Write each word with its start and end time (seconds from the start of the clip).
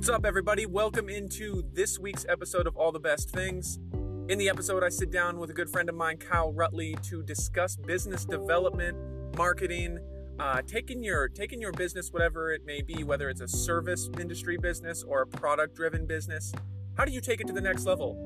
What's 0.00 0.08
up, 0.08 0.24
everybody? 0.24 0.64
Welcome 0.64 1.10
into 1.10 1.62
this 1.74 1.98
week's 1.98 2.24
episode 2.26 2.66
of 2.66 2.74
All 2.74 2.90
the 2.90 2.98
Best 2.98 3.28
Things. 3.28 3.78
In 4.30 4.38
the 4.38 4.48
episode, 4.48 4.82
I 4.82 4.88
sit 4.88 5.10
down 5.10 5.38
with 5.38 5.50
a 5.50 5.52
good 5.52 5.68
friend 5.68 5.90
of 5.90 5.94
mine, 5.94 6.16
Kyle 6.16 6.54
Rutley, 6.54 6.98
to 7.10 7.22
discuss 7.22 7.76
business 7.76 8.24
development, 8.24 8.96
marketing, 9.36 9.98
uh, 10.38 10.62
taking 10.66 11.02
your 11.02 11.28
taking 11.28 11.60
your 11.60 11.72
business, 11.72 12.14
whatever 12.14 12.50
it 12.50 12.64
may 12.64 12.80
be, 12.80 13.04
whether 13.04 13.28
it's 13.28 13.42
a 13.42 13.46
service 13.46 14.08
industry 14.18 14.56
business 14.56 15.02
or 15.02 15.20
a 15.20 15.26
product-driven 15.26 16.06
business. 16.06 16.50
How 16.96 17.04
do 17.04 17.12
you 17.12 17.20
take 17.20 17.42
it 17.42 17.46
to 17.48 17.52
the 17.52 17.60
next 17.60 17.84
level? 17.84 18.16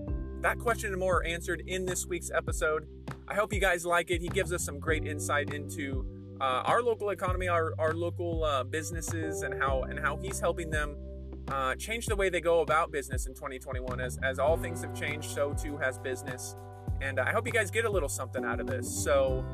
That 0.42 0.60
question 0.60 0.92
and 0.92 1.00
more 1.00 1.22
are 1.22 1.24
answered 1.24 1.60
in 1.66 1.86
this 1.86 2.06
week's 2.06 2.30
episode. 2.30 2.86
I 3.26 3.34
hope 3.34 3.52
you 3.52 3.60
guys 3.60 3.84
like 3.84 4.12
it. 4.12 4.22
He 4.22 4.28
gives 4.28 4.52
us 4.52 4.64
some 4.64 4.78
great 4.78 5.04
insight 5.08 5.52
into 5.52 6.06
uh, 6.40 6.62
our 6.66 6.84
local 6.84 7.10
economy, 7.10 7.48
our, 7.48 7.72
our 7.80 7.94
local 7.94 8.44
uh, 8.44 8.62
businesses, 8.62 9.42
and 9.42 9.60
how 9.60 9.82
and 9.82 9.98
how 9.98 10.18
he's 10.18 10.38
helping 10.38 10.70
them 10.70 10.94
uh, 11.48 11.74
change 11.74 12.06
the 12.06 12.16
way 12.16 12.28
they 12.28 12.40
go 12.40 12.60
about 12.60 12.90
business 12.90 13.26
in 13.26 13.34
2021. 13.34 14.00
As 14.00 14.18
as 14.22 14.38
all 14.38 14.56
things 14.56 14.82
have 14.82 14.94
changed, 14.94 15.30
so 15.30 15.52
too 15.52 15.76
has 15.76 15.98
business. 15.98 16.56
And 17.00 17.18
I 17.20 17.32
hope 17.32 17.46
you 17.46 17.52
guys 17.52 17.70
get 17.70 17.84
a 17.84 17.90
little 17.90 18.08
something 18.08 18.44
out 18.44 18.60
of 18.60 18.66
this. 18.66 18.88
So, 18.88 19.44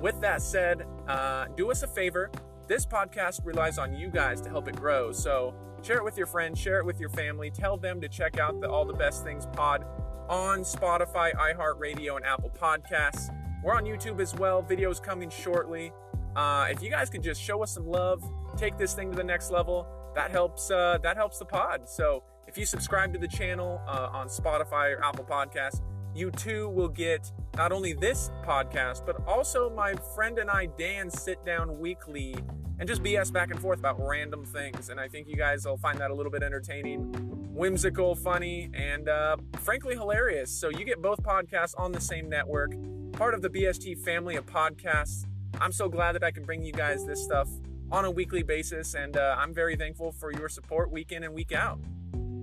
with 0.00 0.20
that 0.20 0.42
said, 0.42 0.86
uh, 1.08 1.46
do 1.56 1.70
us 1.70 1.82
a 1.82 1.88
favor. 1.88 2.30
This 2.70 2.86
podcast 2.86 3.44
relies 3.44 3.78
on 3.78 3.94
you 3.94 4.10
guys 4.10 4.40
to 4.42 4.48
help 4.48 4.68
it 4.68 4.76
grow. 4.76 5.10
So 5.10 5.54
share 5.82 5.96
it 5.96 6.04
with 6.04 6.16
your 6.16 6.28
friends, 6.28 6.56
share 6.56 6.78
it 6.78 6.86
with 6.86 7.00
your 7.00 7.08
family, 7.08 7.50
tell 7.50 7.76
them 7.76 8.00
to 8.00 8.08
check 8.08 8.38
out 8.38 8.60
the 8.60 8.70
All 8.70 8.84
the 8.84 8.92
Best 8.92 9.24
Things 9.24 9.46
pod 9.52 9.84
on 10.28 10.60
Spotify, 10.60 11.34
iHeartRadio, 11.34 12.14
and 12.14 12.24
Apple 12.24 12.50
Podcasts. 12.50 13.34
We're 13.64 13.74
on 13.74 13.84
YouTube 13.84 14.20
as 14.20 14.36
well. 14.36 14.62
Videos 14.62 15.02
coming 15.02 15.30
shortly. 15.30 15.92
Uh, 16.36 16.68
if 16.70 16.80
you 16.80 16.90
guys 16.90 17.10
could 17.10 17.24
just 17.24 17.42
show 17.42 17.60
us 17.62 17.74
some 17.74 17.86
love, 17.88 18.22
take 18.56 18.78
this 18.78 18.94
thing 18.94 19.10
to 19.10 19.16
the 19.16 19.24
next 19.24 19.50
level, 19.50 19.84
that 20.14 20.30
helps. 20.30 20.70
Uh, 20.70 20.98
that 21.02 21.16
helps 21.16 21.38
the 21.38 21.44
pod. 21.44 21.88
So 21.88 22.22
if 22.46 22.58
you 22.58 22.66
subscribe 22.66 23.12
to 23.12 23.18
the 23.18 23.28
channel 23.28 23.80
uh, 23.86 24.08
on 24.12 24.28
Spotify 24.28 24.96
or 24.96 25.04
Apple 25.04 25.24
Podcasts, 25.24 25.80
you 26.14 26.30
too 26.32 26.68
will 26.70 26.88
get 26.88 27.30
not 27.56 27.72
only 27.72 27.92
this 27.92 28.30
podcast, 28.44 29.06
but 29.06 29.16
also 29.26 29.70
my 29.70 29.94
friend 30.14 30.38
and 30.38 30.50
I, 30.50 30.66
Dan, 30.66 31.10
sit 31.10 31.44
down 31.44 31.78
weekly 31.78 32.34
and 32.78 32.88
just 32.88 33.02
BS 33.02 33.32
back 33.32 33.50
and 33.50 33.60
forth 33.60 33.78
about 33.78 33.96
random 34.00 34.44
things. 34.44 34.88
And 34.88 34.98
I 34.98 35.06
think 35.06 35.28
you 35.28 35.36
guys 35.36 35.64
will 35.64 35.76
find 35.76 35.98
that 35.98 36.10
a 36.10 36.14
little 36.14 36.32
bit 36.32 36.42
entertaining, 36.42 37.12
whimsical, 37.54 38.14
funny, 38.14 38.70
and 38.74 39.08
uh, 39.08 39.36
frankly 39.58 39.94
hilarious. 39.94 40.50
So 40.50 40.70
you 40.70 40.84
get 40.84 41.00
both 41.00 41.22
podcasts 41.22 41.74
on 41.78 41.92
the 41.92 42.00
same 42.00 42.28
network, 42.28 42.72
part 43.12 43.34
of 43.34 43.42
the 43.42 43.50
BST 43.50 44.02
family 44.02 44.36
of 44.36 44.46
podcasts. 44.46 45.24
I'm 45.60 45.72
so 45.72 45.88
glad 45.88 46.12
that 46.12 46.24
I 46.24 46.30
can 46.30 46.44
bring 46.44 46.62
you 46.62 46.72
guys 46.72 47.04
this 47.04 47.22
stuff 47.22 47.48
on 47.92 48.04
a 48.04 48.10
weekly 48.10 48.42
basis, 48.42 48.94
and 48.94 49.16
uh, 49.16 49.36
I'm 49.38 49.52
very 49.52 49.76
thankful 49.76 50.12
for 50.12 50.32
your 50.32 50.48
support 50.48 50.90
week 50.90 51.12
in 51.12 51.24
and 51.24 51.34
week 51.34 51.52
out. 51.52 51.80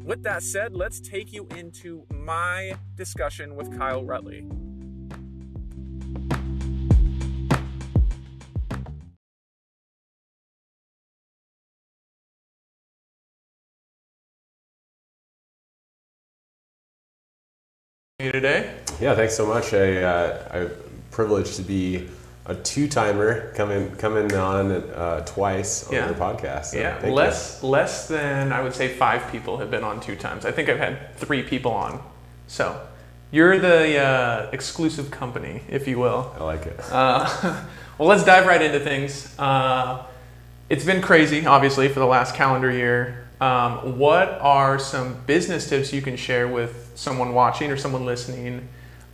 With 0.04 0.24
that 0.24 0.44
said, 0.44 0.74
let's 0.74 1.00
take 1.00 1.34
you 1.34 1.48
into 1.56 2.06
my 2.12 2.76
discussion 2.96 3.56
with 3.56 3.78
Kyle 3.78 4.04
Rutley. 4.04 4.50
You 18.20 18.32
today. 18.32 18.74
Yeah, 19.00 19.14
thanks 19.14 19.38
so 19.38 19.46
much. 19.46 19.74
I, 19.74 20.02
uh, 20.02 20.50
I'm 20.52 20.72
privileged 21.12 21.56
to 21.58 21.62
be 21.62 22.08
a 22.48 22.56
two-timer 22.56 23.52
coming 23.56 23.92
coming 23.98 24.34
on 24.34 24.72
uh, 24.72 25.24
twice 25.26 25.86
on 25.88 25.94
Yeah. 25.94 26.06
your 26.08 26.16
podcast. 26.16 26.66
So 26.68 26.80
Yeah, 26.80 27.10
less 27.10 27.62
less 27.62 28.08
than 28.08 28.54
I 28.54 28.62
would 28.62 28.74
say 28.74 28.88
five 28.88 29.30
people 29.32 29.58
have 29.58 29.70
been 29.70 29.84
on 29.84 30.00
two 30.00 30.16
times. 30.16 30.46
I 30.46 30.52
think 30.52 30.70
I've 30.70 30.80
had 30.80 31.16
three 31.18 31.44
people 31.44 31.72
on. 31.74 32.02
So 32.48 32.80
you're 33.32 33.60
the 33.60 33.98
uh, 34.00 34.50
exclusive 34.54 35.12
company, 35.12 35.62
if 35.70 35.88
you 35.88 36.00
will. 36.00 36.34
I 36.40 36.44
like 36.46 36.66
it. 36.66 36.80
Uh, 36.90 37.28
well, 37.98 38.08
let's 38.08 38.24
dive 38.24 38.46
right 38.46 38.62
into 38.62 38.80
things. 38.80 39.38
Uh, 39.38 40.06
it's 40.70 40.86
been 40.86 41.02
crazy, 41.02 41.46
obviously, 41.46 41.90
for 41.90 42.00
the 42.00 42.06
last 42.06 42.36
calendar 42.36 42.72
year. 42.72 43.28
Um, 43.42 44.00
what 44.00 44.30
are 44.42 44.80
some 44.80 45.16
business 45.28 45.70
tips 45.70 45.92
you 45.94 46.02
can 46.02 46.16
share 46.16 46.48
with 46.48 46.92
someone 46.96 47.34
watching 47.34 47.70
or 47.70 47.78
someone 47.78 48.06
listening? 48.06 48.68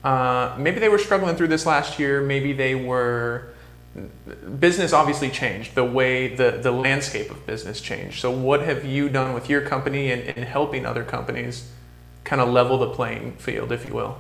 Uh, 0.03 0.55
maybe 0.57 0.79
they 0.79 0.89
were 0.89 0.97
struggling 0.97 1.35
through 1.35 1.47
this 1.47 1.65
last 1.65 1.99
year. 1.99 2.21
Maybe 2.21 2.53
they 2.53 2.75
were. 2.75 3.49
Business 4.59 4.91
obviously 4.91 5.29
changed. 5.29 5.75
The 5.75 5.85
way 5.85 6.35
the, 6.35 6.59
the 6.63 6.71
landscape 6.71 7.29
of 7.29 7.45
business 7.45 7.79
changed. 7.79 8.19
So, 8.19 8.31
what 8.31 8.61
have 8.61 8.83
you 8.83 9.07
done 9.07 9.33
with 9.33 9.49
your 9.49 9.61
company 9.61 10.11
and 10.11 10.23
in 10.23 10.43
helping 10.43 10.85
other 10.85 11.03
companies 11.03 11.69
kind 12.23 12.41
of 12.41 12.49
level 12.49 12.79
the 12.79 12.89
playing 12.89 13.33
field, 13.33 13.71
if 13.71 13.87
you 13.87 13.93
will? 13.93 14.17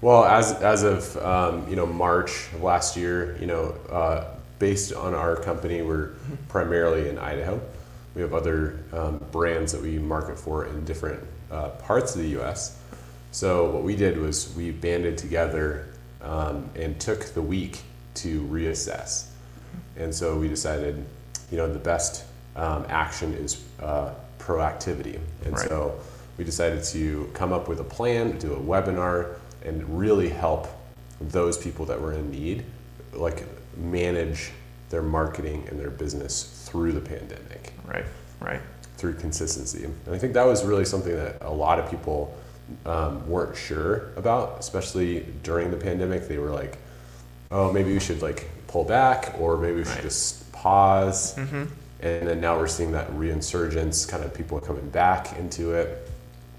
Well, 0.00 0.24
as 0.24 0.52
as 0.62 0.84
of 0.84 1.16
um, 1.16 1.68
you 1.68 1.74
know 1.74 1.86
March 1.86 2.52
of 2.54 2.62
last 2.62 2.96
year, 2.96 3.36
you 3.40 3.46
know, 3.46 3.74
uh, 3.90 4.24
based 4.60 4.92
on 4.92 5.14
our 5.14 5.34
company, 5.34 5.82
we're 5.82 6.10
primarily 6.48 7.08
in 7.08 7.18
Idaho. 7.18 7.60
We 8.14 8.22
have 8.22 8.34
other 8.34 8.78
um, 8.92 9.18
brands 9.32 9.72
that 9.72 9.82
we 9.82 9.98
market 9.98 10.38
for 10.38 10.66
in 10.66 10.84
different 10.84 11.22
uh, 11.50 11.70
parts 11.70 12.14
of 12.14 12.22
the 12.22 12.28
U.S. 12.30 12.78
So 13.30 13.70
what 13.70 13.82
we 13.82 13.94
did 13.96 14.18
was 14.18 14.54
we 14.56 14.70
banded 14.70 15.18
together 15.18 15.86
um, 16.22 16.68
and 16.74 16.98
took 17.00 17.26
the 17.34 17.42
week 17.42 17.80
to 18.14 18.42
reassess. 18.42 19.26
And 19.96 20.14
so 20.14 20.36
we 20.38 20.48
decided, 20.48 21.04
you 21.50 21.58
know, 21.58 21.70
the 21.72 21.78
best 21.78 22.24
um, 22.56 22.84
action 22.88 23.34
is 23.34 23.62
uh, 23.80 24.12
proactivity. 24.38 25.18
And 25.44 25.54
Right. 25.54 25.68
so 25.68 26.00
we 26.36 26.44
decided 26.44 26.82
to 26.84 27.30
come 27.34 27.52
up 27.52 27.68
with 27.68 27.80
a 27.80 27.84
plan, 27.84 28.38
do 28.38 28.54
a 28.54 28.58
webinar, 28.58 29.36
and 29.64 29.98
really 29.98 30.28
help 30.28 30.68
those 31.20 31.58
people 31.58 31.84
that 31.86 32.00
were 32.00 32.12
in 32.12 32.30
need, 32.30 32.64
like 33.12 33.44
manage 33.76 34.52
their 34.90 35.02
marketing 35.02 35.66
and 35.68 35.78
their 35.78 35.90
business 35.90 36.64
through 36.68 36.92
the 36.92 37.00
pandemic 37.00 37.72
Right, 37.84 38.04
right. 38.40 38.60
through 38.96 39.14
consistency. 39.14 39.84
And 39.84 39.94
I 40.14 40.18
think 40.18 40.32
that 40.34 40.46
was 40.46 40.64
really 40.64 40.84
something 40.84 41.14
that 41.14 41.38
a 41.42 41.52
lot 41.52 41.78
of 41.78 41.90
people 41.90 42.34
um, 42.86 43.28
weren't 43.28 43.56
sure 43.56 44.10
about, 44.16 44.56
especially 44.60 45.26
during 45.42 45.70
the 45.70 45.76
pandemic. 45.76 46.28
They 46.28 46.38
were 46.38 46.50
like, 46.50 46.78
"Oh, 47.50 47.72
maybe 47.72 47.92
we 47.92 48.00
should 48.00 48.22
like 48.22 48.48
pull 48.66 48.84
back, 48.84 49.34
or 49.38 49.56
maybe 49.56 49.76
we 49.76 49.84
should 49.84 49.94
Right. 49.94 50.02
just 50.02 50.50
pause." 50.52 51.34
Mm-hmm. 51.36 51.64
And 52.00 52.28
then 52.28 52.40
now 52.40 52.56
we're 52.58 52.68
seeing 52.68 52.92
that 52.92 53.10
reinsurgence, 53.12 54.08
kind 54.08 54.22
of 54.22 54.32
people 54.32 54.60
coming 54.60 54.88
back 54.90 55.36
into 55.38 55.72
it, 55.72 56.08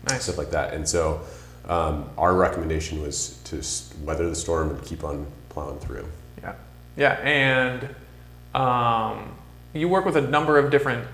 Nice. 0.09 0.24
stuff 0.24 0.38
like 0.38 0.52
that. 0.52 0.74
And 0.74 0.88
so, 0.88 1.22
um, 1.68 2.09
our 2.18 2.34
recommendation 2.34 3.02
was 3.02 3.38
to 3.46 3.62
weather 4.03 4.28
the 4.30 4.36
storm 4.36 4.69
and 4.72 4.84
keep 4.84 5.03
on 5.03 5.25
plowing 5.50 5.80
through. 5.80 6.06
Yeah, 6.42 6.53
yeah, 6.98 7.14
and 7.24 7.96
um, 8.56 9.31
you 9.74 9.88
work 9.88 10.06
with 10.06 10.18
a 10.18 10.22
number 10.22 10.58
of 10.58 10.72
different 10.72 11.08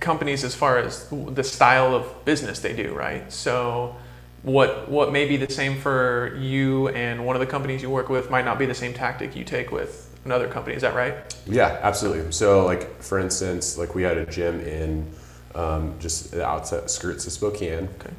companies 0.00 0.44
as 0.44 0.54
far 0.54 0.78
as 0.78 1.08
the 1.10 1.42
style 1.44 1.94
of 1.94 2.24
business 2.24 2.60
they 2.60 2.74
do, 2.74 2.92
right? 2.94 3.32
So, 3.32 3.96
what 4.44 4.90
what 4.90 5.10
may 5.10 5.26
be 5.26 5.36
the 5.38 5.50
same 5.50 5.80
for 5.80 6.36
you 6.38 6.88
and 6.88 7.24
one 7.24 7.34
of 7.34 7.40
the 7.40 7.46
companies 7.46 7.82
you 7.82 7.88
work 7.90 8.10
with 8.10 8.30
might 8.30 8.44
not 8.44 8.58
be 8.58 8.66
the 8.66 8.74
same 8.74 8.92
tactic 8.92 9.34
you 9.34 9.42
take 9.42 9.72
with 9.72 10.14
another 10.26 10.46
company. 10.48 10.76
Is 10.76 10.82
that 10.82 10.94
right? 10.94 11.14
Yeah, 11.46 11.78
absolutely. 11.82 12.30
So, 12.30 12.64
like 12.64 13.02
for 13.02 13.18
instance, 13.18 13.78
like 13.78 13.94
we 13.94 14.02
had 14.02 14.18
a 14.18 14.26
gym 14.26 14.60
in 14.60 15.10
um, 15.54 15.94
just 15.98 16.30
the 16.30 16.44
outside 16.44 16.90
skirts 16.90 17.26
of 17.26 17.32
Spokane, 17.32 17.88
Okay. 18.00 18.10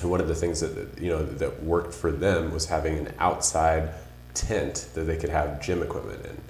and 0.00 0.10
one 0.10 0.20
of 0.20 0.28
the 0.28 0.34
things 0.34 0.60
that 0.60 0.98
you 0.98 1.10
know 1.10 1.22
that 1.22 1.62
worked 1.62 1.92
for 1.92 2.10
them 2.10 2.50
was 2.52 2.66
having 2.66 2.96
an 2.98 3.12
outside 3.18 3.90
tent 4.32 4.88
that 4.94 5.02
they 5.02 5.16
could 5.16 5.30
have 5.30 5.60
gym 5.60 5.82
equipment 5.82 6.24
in. 6.24 6.40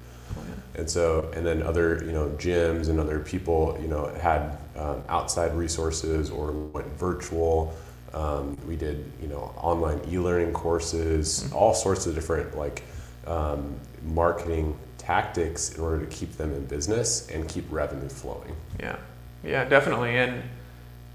And 0.74 0.88
so, 0.88 1.28
and 1.34 1.44
then 1.44 1.60
other, 1.62 2.04
you 2.04 2.12
know, 2.12 2.28
gyms 2.38 2.88
and 2.88 3.00
other 3.00 3.18
people, 3.18 3.76
you 3.82 3.88
know, 3.88 4.06
had 4.20 4.56
um, 4.76 5.02
outside 5.08 5.52
resources 5.56 6.30
or 6.30 6.52
went 6.52 6.86
virtual. 6.96 7.74
Um, 8.14 8.56
we 8.66 8.76
did, 8.76 9.10
you 9.20 9.28
know, 9.28 9.52
online 9.56 10.00
e-learning 10.10 10.52
courses, 10.52 11.50
all 11.52 11.74
sorts 11.74 12.06
of 12.06 12.14
different 12.14 12.56
like 12.56 12.82
um, 13.26 13.76
marketing 14.02 14.76
tactics 14.96 15.74
in 15.74 15.82
order 15.82 16.04
to 16.04 16.06
keep 16.06 16.32
them 16.36 16.52
in 16.52 16.64
business 16.66 17.28
and 17.28 17.48
keep 17.48 17.64
revenue 17.70 18.08
flowing. 18.08 18.54
Yeah, 18.80 18.96
yeah, 19.44 19.64
definitely. 19.64 20.16
And 20.16 20.42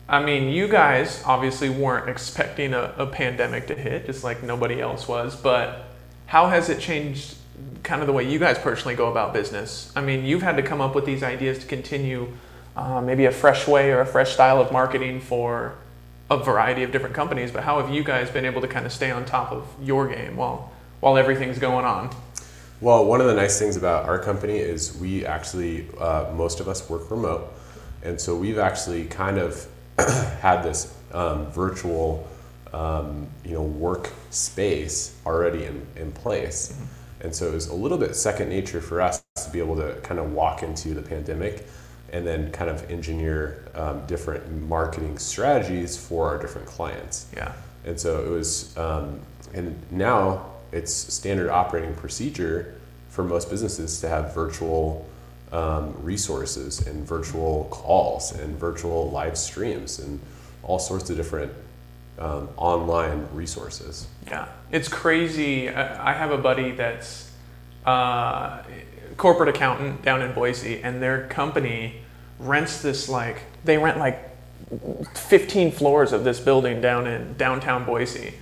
I 0.07 0.23
mean, 0.23 0.49
you 0.49 0.67
guys 0.67 1.23
obviously 1.25 1.69
weren't 1.69 2.09
expecting 2.09 2.73
a, 2.73 2.93
a 2.97 3.07
pandemic 3.07 3.67
to 3.67 3.75
hit, 3.75 4.05
just 4.05 4.23
like 4.23 4.43
nobody 4.43 4.81
else 4.81 5.07
was. 5.07 5.35
But 5.35 5.85
how 6.25 6.47
has 6.47 6.69
it 6.69 6.79
changed 6.79 7.35
kind 7.83 8.01
of 8.01 8.07
the 8.07 8.13
way 8.13 8.29
you 8.29 8.39
guys 8.39 8.57
personally 8.57 8.95
go 8.95 9.09
about 9.09 9.33
business? 9.33 9.91
I 9.95 10.01
mean, 10.01 10.25
you've 10.25 10.41
had 10.41 10.57
to 10.57 10.63
come 10.63 10.81
up 10.81 10.95
with 10.95 11.05
these 11.05 11.23
ideas 11.23 11.59
to 11.59 11.65
continue 11.65 12.33
uh, 12.75 13.01
maybe 13.01 13.25
a 13.25 13.31
fresh 13.31 13.67
way 13.67 13.91
or 13.91 14.01
a 14.01 14.05
fresh 14.05 14.33
style 14.33 14.59
of 14.59 14.71
marketing 14.71 15.21
for 15.21 15.75
a 16.29 16.37
variety 16.37 16.83
of 16.83 16.91
different 16.91 17.15
companies. 17.15 17.51
But 17.51 17.63
how 17.63 17.81
have 17.81 17.93
you 17.93 18.03
guys 18.03 18.29
been 18.29 18.45
able 18.45 18.61
to 18.61 18.67
kind 18.67 18.85
of 18.85 18.91
stay 18.91 19.11
on 19.11 19.25
top 19.25 19.51
of 19.51 19.67
your 19.81 20.07
game 20.07 20.35
while 20.35 20.71
while 20.99 21.17
everything's 21.17 21.59
going 21.59 21.85
on? 21.85 22.09
Well, 22.79 23.05
one 23.05 23.21
of 23.21 23.27
the 23.27 23.33
nice 23.33 23.59
things 23.59 23.77
about 23.77 24.05
our 24.05 24.19
company 24.19 24.57
is 24.57 24.97
we 24.97 25.25
actually, 25.25 25.87
uh, 25.99 26.31
most 26.35 26.59
of 26.59 26.67
us 26.67 26.89
work 26.89 27.09
remote. 27.11 27.53
And 28.03 28.19
so 28.19 28.35
we've 28.35 28.57
actually 28.57 29.05
kind 29.05 29.37
of 29.37 29.67
had 29.97 30.63
this 30.63 30.93
um, 31.13 31.45
virtual 31.51 32.27
um, 32.73 33.27
you 33.45 33.51
know 33.51 33.61
work 33.61 34.11
space 34.31 35.15
already 35.25 35.65
in, 35.65 35.85
in 35.95 36.11
place. 36.11 36.73
Mm-hmm. 36.73 37.25
And 37.25 37.35
so 37.35 37.47
it 37.47 37.53
was 37.53 37.67
a 37.67 37.73
little 37.73 37.97
bit 37.97 38.15
second 38.15 38.49
nature 38.49 38.81
for 38.81 38.99
us 38.99 39.23
to 39.45 39.49
be 39.51 39.59
able 39.59 39.77
to 39.77 39.95
kind 40.01 40.19
of 40.19 40.33
walk 40.33 40.63
into 40.63 40.93
the 40.93 41.01
pandemic 41.01 41.65
and 42.13 42.25
then 42.25 42.51
kind 42.51 42.69
of 42.69 42.89
engineer 42.91 43.65
um, 43.73 44.05
different 44.05 44.49
marketing 44.69 45.17
strategies 45.17 45.97
for 45.97 46.29
our 46.29 46.37
different 46.37 46.67
clients. 46.67 47.25
Yeah. 47.35 47.51
And 47.85 47.99
so 47.99 48.23
it 48.23 48.29
was, 48.29 48.77
um, 48.77 49.19
and 49.53 49.75
now 49.91 50.45
it's 50.71 50.93
standard 50.93 51.49
operating 51.49 51.93
procedure 51.95 52.75
for 53.09 53.23
most 53.23 53.49
businesses 53.49 53.99
to 54.01 54.07
have 54.07 54.33
virtual 54.33 55.09
um, 55.51 55.95
resources 56.01 56.85
and 56.85 57.05
virtual 57.05 57.67
calls 57.71 58.31
and 58.31 58.57
virtual 58.57 59.09
live 59.09 59.37
streams 59.37 59.99
and 59.99 60.19
all 60.61 60.79
sorts 60.79 61.09
of 61.09 61.17
different 61.17 61.51
um, 62.19 62.47
online 62.57 63.27
resources. 63.33 64.07
Yeah, 64.27 64.47
it's 64.71 64.87
crazy. 64.87 65.69
I 65.69 66.13
have 66.13 66.31
a 66.31 66.37
buddy 66.37 66.71
that's 66.71 67.31
uh, 67.85 68.61
corporate 69.17 69.49
accountant 69.49 70.03
down 70.03 70.21
in 70.21 70.31
Boise, 70.33 70.81
and 70.81 71.01
their 71.01 71.27
company 71.27 72.02
rents 72.47 72.81
this 72.81 73.09
like 73.09 73.41
they 73.63 73.77
rent 73.77 73.97
like 73.97 74.29
15 75.15 75.71
floors 75.71 76.13
of 76.13 76.23
this 76.23 76.39
building 76.39 76.81
down 76.81 77.07
in 77.07 77.35
downtown 77.37 77.85
Boise. 77.85 78.35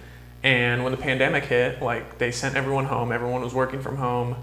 And 0.44 0.84
when 0.84 0.92
the 0.92 0.98
pandemic 0.98 1.46
hit, 1.46 1.82
like 1.82 2.18
they 2.18 2.32
sent 2.32 2.56
everyone 2.56 2.86
home. 2.86 3.12
Everyone 3.12 3.42
was 3.42 3.54
working 3.54 3.82
from 3.82 3.98
home. 3.98 4.36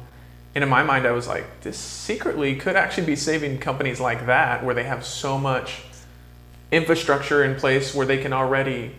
And 0.55 0.65
in 0.65 0.71
my 0.71 0.83
mind, 0.83 1.07
I 1.07 1.13
was 1.13 1.29
like, 1.29 1.61
this 1.61 1.77
secretly 1.77 2.57
could 2.57 2.77
actually 2.77 3.07
be 3.07 3.17
saving 3.17 3.59
companies 3.59 4.01
like 4.01 4.27
that, 4.27 4.65
where 4.65 4.75
they 4.75 4.85
have 4.85 5.05
so 5.05 5.39
much 5.39 5.83
infrastructure 6.71 7.45
in 7.45 7.55
place 7.55 7.95
where 7.95 8.07
they 8.07 8.19
can 8.19 8.33
already 8.33 8.95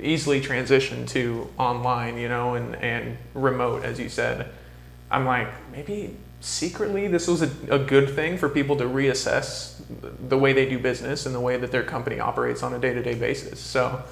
easily 0.00 0.40
transition 0.40 1.06
to 1.06 1.48
online, 1.58 2.18
you 2.18 2.28
know, 2.28 2.54
and, 2.54 2.76
and 2.76 3.16
remote, 3.34 3.84
as 3.84 3.98
you 3.98 4.08
said. 4.08 4.50
I'm 5.10 5.24
like, 5.24 5.48
maybe 5.72 6.16
secretly 6.40 7.08
this 7.08 7.26
was 7.26 7.42
a, 7.42 7.50
a 7.70 7.78
good 7.78 8.10
thing 8.10 8.38
for 8.38 8.48
people 8.48 8.76
to 8.76 8.84
reassess 8.84 9.80
the 10.28 10.38
way 10.38 10.52
they 10.52 10.68
do 10.68 10.78
business 10.78 11.26
and 11.26 11.34
the 11.34 11.40
way 11.40 11.56
that 11.56 11.70
their 11.70 11.82
company 11.82 12.20
operates 12.20 12.62
on 12.62 12.74
a 12.74 12.78
day-to-day 12.78 13.14
basis. 13.14 13.60
So, 13.60 14.02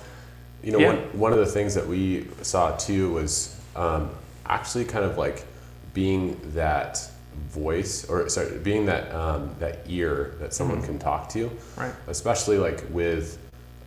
you 0.63 0.73
know, 0.73 0.79
yeah. 0.79 0.89
one, 0.89 1.19
one 1.19 1.33
of 1.33 1.39
the 1.39 1.47
things 1.47 1.75
that 1.75 1.87
we 1.87 2.27
saw 2.43 2.77
too 2.77 3.13
was 3.13 3.59
um, 3.77 4.11
actually 4.47 4.85
kind 4.85 5.05
of 5.05 5.19
like 5.19 5.45
being 5.93 6.41
that 6.55 7.01
voice 7.49 8.09
or 8.09 8.29
sorry, 8.29 8.59
being 8.59 8.87
that 8.87 9.13
um, 9.13 9.55
that 9.59 9.81
ear 9.89 10.35
that 10.41 10.55
someone 10.55 10.79
mm-hmm. 10.79 10.87
can 10.87 10.99
talk 10.99 11.29
to. 11.31 11.51
Right. 11.77 11.93
Especially 12.07 12.59
like 12.59 12.85
with 12.91 13.39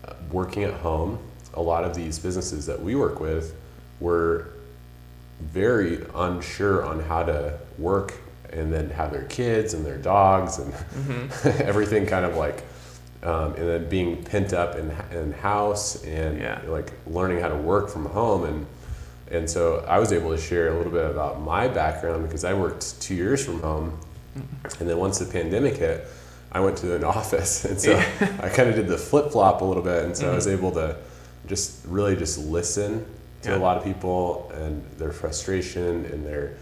uh, 0.06 0.14
working 0.32 0.64
at 0.64 0.74
home, 0.76 1.20
a 1.54 1.62
lot 1.62 1.84
of 1.84 1.96
these 1.96 2.20
businesses 2.20 2.66
that 2.66 2.82
we 2.82 2.96
work 2.96 3.20
with 3.20 3.56
were 4.00 4.50
very 5.42 6.06
unsure 6.16 6.86
on 6.86 7.00
how 7.00 7.24
to 7.24 7.58
work 7.78 8.14
and 8.52 8.72
then 8.72 8.90
have 8.90 9.12
their 9.12 9.24
kids 9.26 9.74
and 9.74 9.86
their 9.86 9.98
dogs 9.98 10.60
and 10.60 10.74
mm-hmm. 10.74 11.62
everything 11.64 12.06
kind 12.06 12.26
of 12.26 12.36
like 12.36 12.64
um, 13.24 13.56
and 13.56 13.68
then 13.68 13.90
being 13.90 14.24
pent 14.24 14.54
up 14.54 14.76
in, 14.76 14.92
in 15.12 15.34
house 15.34 16.04
and 16.04 16.40
yeah. 16.40 16.62
like 16.68 16.92
learning 17.08 17.40
how 17.40 17.50
to 17.50 17.56
work 17.56 17.90
from 17.90 18.06
home 18.06 18.44
and 18.46 18.66
and 19.30 19.50
so 19.50 19.84
I 19.88 20.00
was 20.00 20.14
able 20.14 20.32
to 20.32 20.42
share 20.42 20.70
a 20.70 20.78
little 20.78 20.92
bit 20.92 21.10
about 21.10 21.42
my 21.42 21.68
background 21.68 22.26
because 22.26 22.46
I 22.46 22.54
worked 22.54 23.02
two 23.02 23.16
years 23.16 23.44
from 23.44 23.60
home 23.60 24.00
mm-hmm. 24.38 24.82
and 24.82 24.90
then 24.90 24.98
once 24.98 25.20
the 25.20 25.26
pandemic 25.26 25.76
hit 25.76 26.08
I 26.52 26.60
went 26.60 26.78
to 26.78 26.96
an 26.96 27.04
office 27.18 27.66
and 27.66 27.80
so 27.80 27.92
yeah. 27.92 28.40
I 28.42 28.50
kind 28.50 28.70
of 28.70 28.76
did 28.76 28.88
the 28.88 28.98
flip 28.98 29.32
flop 29.32 29.62
a 29.62 29.66
little 29.66 29.84
bit 29.84 30.06
and 30.06 30.16
so 30.16 30.24
mm-hmm. 30.24 30.32
I 30.32 30.36
was 30.36 30.48
mm-hmm. 30.48 30.58
able 30.58 30.72
to 30.74 30.98
just 31.48 31.86
really 31.86 32.16
just 32.16 32.38
listen 32.38 33.06
to 33.42 33.50
yeah. 33.50 33.58
a 33.58 33.60
lot 33.60 33.78
of 33.78 33.84
people 33.84 34.52
and 34.56 34.84
their 34.98 35.12
frustration 35.12 36.06
and 36.06 36.26
their 36.26 36.58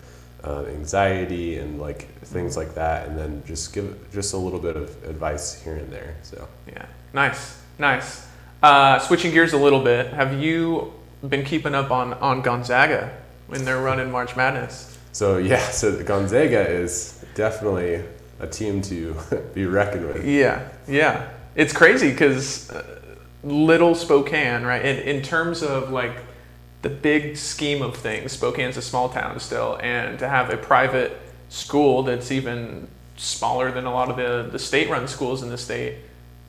uh, 0.45 0.65
anxiety 0.67 1.57
and 1.57 1.79
like 1.79 2.07
things 2.21 2.55
like 2.55 2.75
that, 2.75 3.07
and 3.07 3.17
then 3.17 3.43
just 3.45 3.73
give 3.73 3.97
just 4.13 4.33
a 4.33 4.37
little 4.37 4.59
bit 4.59 4.75
of 4.75 5.03
advice 5.03 5.61
here 5.61 5.75
and 5.75 5.91
there. 5.91 6.15
So 6.21 6.47
yeah, 6.67 6.85
nice, 7.13 7.59
nice. 7.79 8.27
Uh, 8.61 8.99
switching 8.99 9.31
gears 9.31 9.53
a 9.53 9.57
little 9.57 9.83
bit, 9.83 10.13
have 10.13 10.39
you 10.39 10.93
been 11.27 11.43
keeping 11.43 11.73
up 11.73 11.91
on 11.91 12.13
on 12.15 12.41
Gonzaga 12.41 13.17
when 13.47 13.65
they're 13.65 13.81
running 13.81 14.11
March 14.11 14.35
Madness? 14.35 14.97
So 15.11 15.37
yeah, 15.37 15.67
so 15.69 16.03
Gonzaga 16.03 16.67
is 16.67 17.23
definitely 17.33 18.03
a 18.39 18.47
team 18.47 18.81
to 18.83 19.15
be 19.53 19.65
reckoned 19.65 20.05
with. 20.05 20.25
Yeah, 20.25 20.69
yeah, 20.87 21.29
it's 21.55 21.73
crazy 21.73 22.11
because 22.11 22.69
uh, 22.69 22.99
little 23.43 23.95
Spokane, 23.95 24.63
right? 24.63 24.85
In 24.85 24.97
in 25.15 25.21
terms 25.23 25.63
of 25.63 25.89
like 25.89 26.17
the 26.85 26.89
big 26.91 27.35
scheme 27.35 27.81
of 27.81 27.97
things, 27.97 28.33
Spokane's 28.33 28.77
a 28.77 28.81
small 28.81 29.09
town 29.09 29.39
still, 29.39 29.79
and 29.81 30.19
to 30.19 30.29
have 30.29 30.51
a 30.51 30.57
private 30.57 31.19
school 31.49 32.03
that's 32.03 32.31
even 32.31 32.87
smaller 33.17 33.71
than 33.71 33.85
a 33.85 33.91
lot 33.91 34.11
of 34.11 34.17
the, 34.17 34.47
the 34.51 34.59
state-run 34.59 35.07
schools 35.07 35.41
in 35.41 35.49
the 35.49 35.57
state 35.57 35.95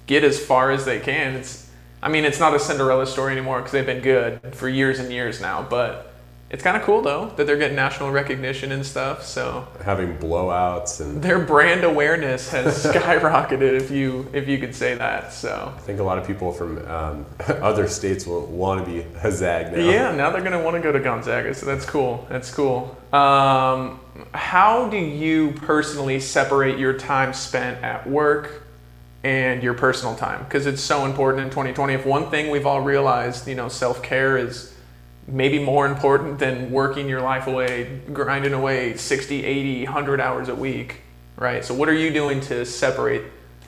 get 0.06 0.22
as 0.24 0.38
far 0.38 0.70
as 0.70 0.84
they 0.84 1.00
can. 1.00 1.36
It's, 1.36 1.70
I 2.02 2.10
mean, 2.10 2.26
it's 2.26 2.38
not 2.38 2.54
a 2.54 2.58
Cinderella 2.58 3.06
story 3.06 3.32
anymore 3.32 3.60
because 3.60 3.72
they've 3.72 3.86
been 3.86 4.02
good 4.02 4.54
for 4.54 4.68
years 4.68 4.98
and 4.98 5.10
years 5.10 5.40
now, 5.40 5.66
but 5.70 6.12
it's 6.56 6.62
kind 6.62 6.74
of 6.74 6.84
cool 6.84 7.02
though 7.02 7.26
that 7.36 7.46
they're 7.46 7.58
getting 7.58 7.76
national 7.76 8.10
recognition 8.10 8.72
and 8.72 8.84
stuff. 8.84 9.26
So 9.26 9.68
having 9.84 10.16
blowouts 10.16 11.02
and 11.02 11.22
their 11.22 11.38
brand 11.38 11.84
awareness 11.84 12.48
has 12.48 12.82
skyrocketed, 12.86 13.78
if 13.78 13.90
you 13.90 14.26
if 14.32 14.48
you 14.48 14.56
could 14.56 14.74
say 14.74 14.94
that. 14.94 15.34
So 15.34 15.70
I 15.76 15.78
think 15.80 16.00
a 16.00 16.02
lot 16.02 16.16
of 16.16 16.26
people 16.26 16.52
from 16.52 16.78
um, 16.88 17.26
other 17.60 17.86
states 17.86 18.26
will 18.26 18.46
want 18.46 18.82
to 18.82 18.90
be 18.90 19.04
a 19.22 19.30
Zag 19.30 19.70
now. 19.70 19.80
Yeah, 19.80 20.16
now 20.16 20.30
they're 20.30 20.40
going 20.40 20.58
to 20.58 20.64
want 20.64 20.76
to 20.76 20.80
go 20.80 20.92
to 20.92 20.98
Gonzaga. 20.98 21.52
So 21.52 21.66
that's 21.66 21.84
cool. 21.84 22.26
That's 22.30 22.50
cool. 22.50 22.96
Um, 23.12 24.00
how 24.32 24.88
do 24.88 24.96
you 24.96 25.52
personally 25.56 26.20
separate 26.20 26.78
your 26.78 26.94
time 26.94 27.34
spent 27.34 27.84
at 27.84 28.08
work 28.08 28.62
and 29.24 29.62
your 29.62 29.74
personal 29.74 30.16
time? 30.16 30.42
Because 30.44 30.64
it's 30.64 30.80
so 30.80 31.04
important 31.04 31.44
in 31.44 31.50
2020. 31.50 31.92
If 31.92 32.06
one 32.06 32.30
thing 32.30 32.50
we've 32.50 32.64
all 32.64 32.80
realized, 32.80 33.46
you 33.46 33.56
know, 33.56 33.68
self 33.68 34.02
care 34.02 34.38
is 34.38 34.72
maybe 35.28 35.58
more 35.58 35.86
important 35.86 36.38
than 36.38 36.70
working 36.70 37.08
your 37.08 37.20
life 37.20 37.46
away, 37.46 38.00
grinding 38.12 38.52
away 38.52 38.96
60, 38.96 39.44
80, 39.44 39.84
100 39.84 40.20
hours 40.20 40.48
a 40.48 40.54
week, 40.54 41.02
right? 41.36 41.64
So, 41.64 41.74
what 41.74 41.88
are 41.88 41.94
you 41.94 42.12
doing 42.12 42.40
to 42.42 42.64
separate 42.64 43.22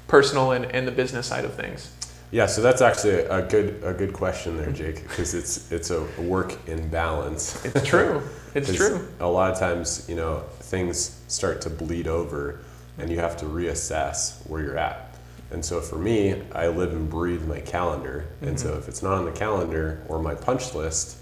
personal 0.07 0.53
and, 0.53 0.65
and 0.67 0.87
the 0.87 0.93
business 0.93 1.27
side 1.27 1.45
of 1.45 1.55
things? 1.55 1.93
Yeah, 2.31 2.45
so 2.45 2.61
that's 2.61 2.83
actually 2.83 3.21
a 3.21 3.43
good 3.43 3.83
a 3.83 3.95
good 3.95 4.13
question 4.13 4.59
there, 4.59 4.71
Jake, 4.71 5.03
because 5.03 5.33
it's 5.33 5.73
it's 5.73 5.91
a 5.91 6.03
work 6.21 6.57
in 6.69 6.89
balance. 6.89 7.65
It's 7.65 7.87
true. 7.87 8.23
It's 8.55 8.75
true. 8.75 9.07
A 9.21 9.27
lot 9.27 9.53
of 9.53 9.59
times, 9.59 10.07
you 10.09 10.17
know, 10.17 10.43
things 10.61 11.21
start 11.29 11.61
to 11.61 11.71
bleed 11.71 12.09
over, 12.09 12.61
and 12.97 13.11
you 13.11 13.19
have 13.21 13.37
to 13.37 13.45
reassess 13.45 14.45
where 14.49 14.63
you're 14.63 14.79
at. 14.79 15.15
And 15.51 15.63
so 15.65 15.81
for 15.81 15.97
me, 15.97 16.43
I 16.53 16.67
live 16.69 16.93
and 16.93 17.09
breathe 17.09 17.47
my 17.47 17.61
calendar, 17.61 18.27
and 18.41 18.57
mm-hmm. 18.57 18.69
so 18.69 18.77
if 18.77 18.89
it's 18.89 19.03
not 19.03 19.13
on 19.13 19.27
the 19.27 19.33
calendar 19.33 20.03
or 20.09 20.21
my 20.21 20.35
punch 20.35 20.75
list, 20.75 21.18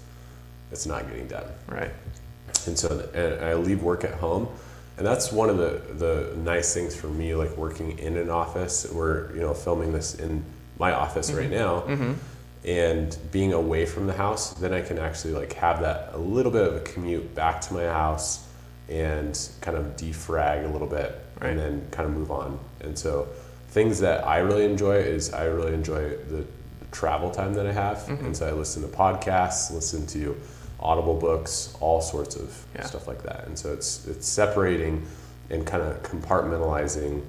it's 0.71 0.85
not 0.85 1.07
getting 1.07 1.27
done. 1.27 1.45
Right. 1.67 1.91
And 2.65 2.77
so 2.77 3.09
and 3.13 3.43
I 3.43 3.53
leave 3.55 3.81
work 3.81 4.03
at 4.03 4.13
home. 4.15 4.47
And 4.97 5.05
that's 5.05 5.31
one 5.31 5.49
of 5.49 5.57
the, 5.57 5.81
the 5.93 6.35
nice 6.37 6.73
things 6.73 6.95
for 6.95 7.07
me, 7.07 7.35
like 7.35 7.55
working 7.55 7.99
in 7.99 8.17
an 8.17 8.29
office. 8.29 8.91
We're, 8.91 9.33
you 9.35 9.41
know, 9.41 9.53
filming 9.53 9.93
this 9.93 10.15
in 10.15 10.43
my 10.79 10.91
office 10.91 11.29
mm-hmm. 11.29 11.39
right 11.39 11.49
now. 11.51 11.81
Mm-hmm. 11.81 12.13
And 12.65 13.17
being 13.31 13.53
away 13.53 13.85
from 13.85 14.07
the 14.07 14.13
house, 14.13 14.53
then 14.55 14.73
I 14.73 14.81
can 14.81 14.97
actually 14.97 15.33
like 15.33 15.53
have 15.53 15.81
that 15.81 16.09
a 16.13 16.17
little 16.17 16.51
bit 16.51 16.67
of 16.67 16.75
a 16.75 16.79
commute 16.81 17.33
back 17.35 17.61
to 17.61 17.73
my 17.73 17.85
house 17.85 18.45
and 18.89 19.37
kind 19.61 19.77
of 19.77 19.95
defrag 19.95 20.65
a 20.65 20.67
little 20.67 20.87
bit 20.87 21.19
right. 21.39 21.51
and 21.51 21.59
then 21.59 21.87
kind 21.91 22.09
of 22.09 22.15
move 22.15 22.31
on. 22.31 22.59
And 22.81 22.97
so 22.97 23.27
things 23.69 23.99
that 23.99 24.25
I 24.25 24.39
really 24.39 24.65
enjoy 24.65 24.95
is 24.95 25.31
I 25.33 25.45
really 25.45 25.73
enjoy 25.73 26.09
the 26.09 26.45
travel 26.91 27.29
time 27.29 27.53
that 27.53 27.67
I 27.67 27.71
have. 27.71 27.97
Mm-hmm. 27.97 28.25
And 28.25 28.37
so 28.37 28.47
I 28.47 28.51
listen 28.51 28.81
to 28.81 28.87
podcasts, 28.87 29.71
listen 29.71 30.07
to 30.07 30.35
Audible 30.79 31.15
books, 31.15 31.75
all 31.79 32.01
sorts 32.01 32.35
of 32.35 32.65
yeah. 32.75 32.83
stuff 32.83 33.07
like 33.07 33.23
that. 33.23 33.45
And 33.47 33.57
so 33.57 33.73
it's 33.73 34.05
it's 34.07 34.27
separating 34.27 35.05
and 35.49 35.65
kind 35.65 35.81
of 35.83 36.01
compartmentalizing 36.03 37.23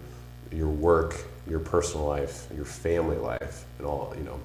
your 0.53 0.69
work, 0.69 1.17
your 1.49 1.61
personal 1.61 2.07
life, 2.07 2.47
your 2.55 2.65
family 2.65 3.17
life, 3.17 3.65
and 3.79 3.87
all 3.87 4.15
you 4.17 4.25
know 4.25 4.39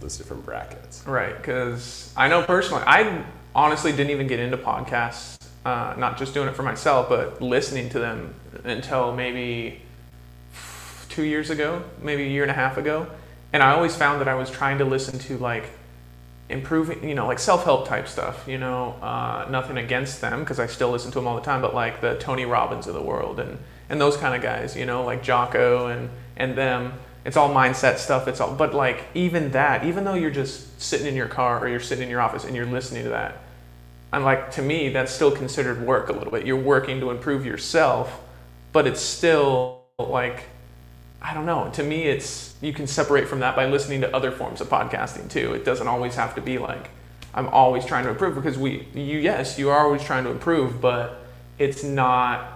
those 0.00 0.16
different 0.16 0.44
brackets. 0.44 1.04
Right, 1.06 1.36
because 1.36 2.12
I 2.16 2.28
know 2.28 2.42
personally, 2.42 2.84
I 2.86 3.24
honestly 3.54 3.92
didn't 3.92 4.10
even 4.10 4.26
get 4.26 4.38
into 4.38 4.56
podcasts. 4.56 5.38
Uh, 5.64 5.94
not 5.96 6.18
just 6.18 6.34
doing 6.34 6.46
it 6.46 6.54
for 6.54 6.62
myself, 6.62 7.08
but 7.08 7.40
listening 7.40 7.88
to 7.88 7.98
them 7.98 8.34
until 8.64 9.14
maybe 9.14 9.80
two 11.08 11.22
years 11.22 11.48
ago, 11.48 11.82
maybe 12.02 12.24
a 12.24 12.28
year 12.28 12.42
and 12.42 12.50
a 12.50 12.54
half 12.54 12.76
ago. 12.76 13.06
And 13.52 13.62
I 13.62 13.72
always 13.72 13.96
found 13.96 14.20
that 14.20 14.28
I 14.28 14.34
was 14.34 14.50
trying 14.50 14.78
to 14.78 14.84
listen 14.84 15.18
to 15.20 15.38
like 15.38 15.70
improving, 16.48 17.08
you 17.08 17.14
know, 17.14 17.26
like 17.26 17.38
self-help 17.38 17.88
type 17.88 18.06
stuff, 18.06 18.46
you 18.46 18.58
know, 18.58 18.96
uh, 19.00 19.46
nothing 19.50 19.78
against 19.78 20.20
them 20.20 20.40
because 20.40 20.60
I 20.60 20.66
still 20.66 20.90
listen 20.90 21.10
to 21.12 21.18
them 21.18 21.26
all 21.26 21.36
the 21.36 21.42
time, 21.42 21.62
but 21.62 21.74
like 21.74 22.00
the 22.00 22.16
Tony 22.18 22.44
Robbins 22.44 22.86
of 22.86 22.94
the 22.94 23.02
world 23.02 23.40
and, 23.40 23.58
and 23.88 24.00
those 24.00 24.16
kind 24.16 24.34
of 24.34 24.42
guys, 24.42 24.76
you 24.76 24.84
know, 24.84 25.04
like 25.04 25.22
Jocko 25.22 25.86
and, 25.86 26.10
and 26.36 26.56
them. 26.56 26.92
it's 27.24 27.36
all 27.36 27.48
mindset 27.52 27.96
stuff. 27.96 28.28
It's 28.28 28.40
all, 28.40 28.54
but 28.54 28.74
like 28.74 29.04
even 29.14 29.52
that, 29.52 29.84
even 29.84 30.04
though 30.04 30.14
you're 30.14 30.30
just 30.30 30.80
sitting 30.80 31.06
in 31.06 31.14
your 31.14 31.28
car 31.28 31.60
or 31.60 31.68
you're 31.68 31.80
sitting 31.80 32.04
in 32.04 32.10
your 32.10 32.20
office 32.20 32.44
and 32.44 32.54
you're 32.54 32.66
listening 32.66 33.04
to 33.04 33.10
that, 33.10 33.38
and 34.12 34.24
like 34.24 34.52
to 34.52 34.62
me, 34.62 34.90
that's 34.90 35.12
still 35.12 35.30
considered 35.30 35.84
work 35.84 36.08
a 36.08 36.12
little 36.12 36.30
bit. 36.30 36.46
You're 36.46 36.56
working 36.56 37.00
to 37.00 37.10
improve 37.10 37.44
yourself, 37.46 38.20
but 38.72 38.86
it's 38.86 39.00
still 39.00 39.82
like, 39.98 40.44
I 41.24 41.32
don't 41.32 41.46
know. 41.46 41.70
To 41.70 41.82
me, 41.82 42.02
it's 42.02 42.54
you 42.60 42.74
can 42.74 42.86
separate 42.86 43.28
from 43.28 43.40
that 43.40 43.56
by 43.56 43.64
listening 43.64 44.02
to 44.02 44.14
other 44.14 44.30
forms 44.30 44.60
of 44.60 44.68
podcasting 44.68 45.30
too. 45.30 45.54
It 45.54 45.64
doesn't 45.64 45.88
always 45.88 46.14
have 46.16 46.34
to 46.34 46.42
be 46.42 46.58
like 46.58 46.90
I'm 47.32 47.48
always 47.48 47.86
trying 47.86 48.04
to 48.04 48.10
improve 48.10 48.36
because 48.36 48.56
we, 48.56 48.86
you, 48.94 49.18
yes, 49.18 49.58
you 49.58 49.70
are 49.70 49.80
always 49.80 50.02
trying 50.04 50.24
to 50.24 50.30
improve, 50.30 50.80
but 50.80 51.26
it's 51.58 51.82
not. 51.82 52.52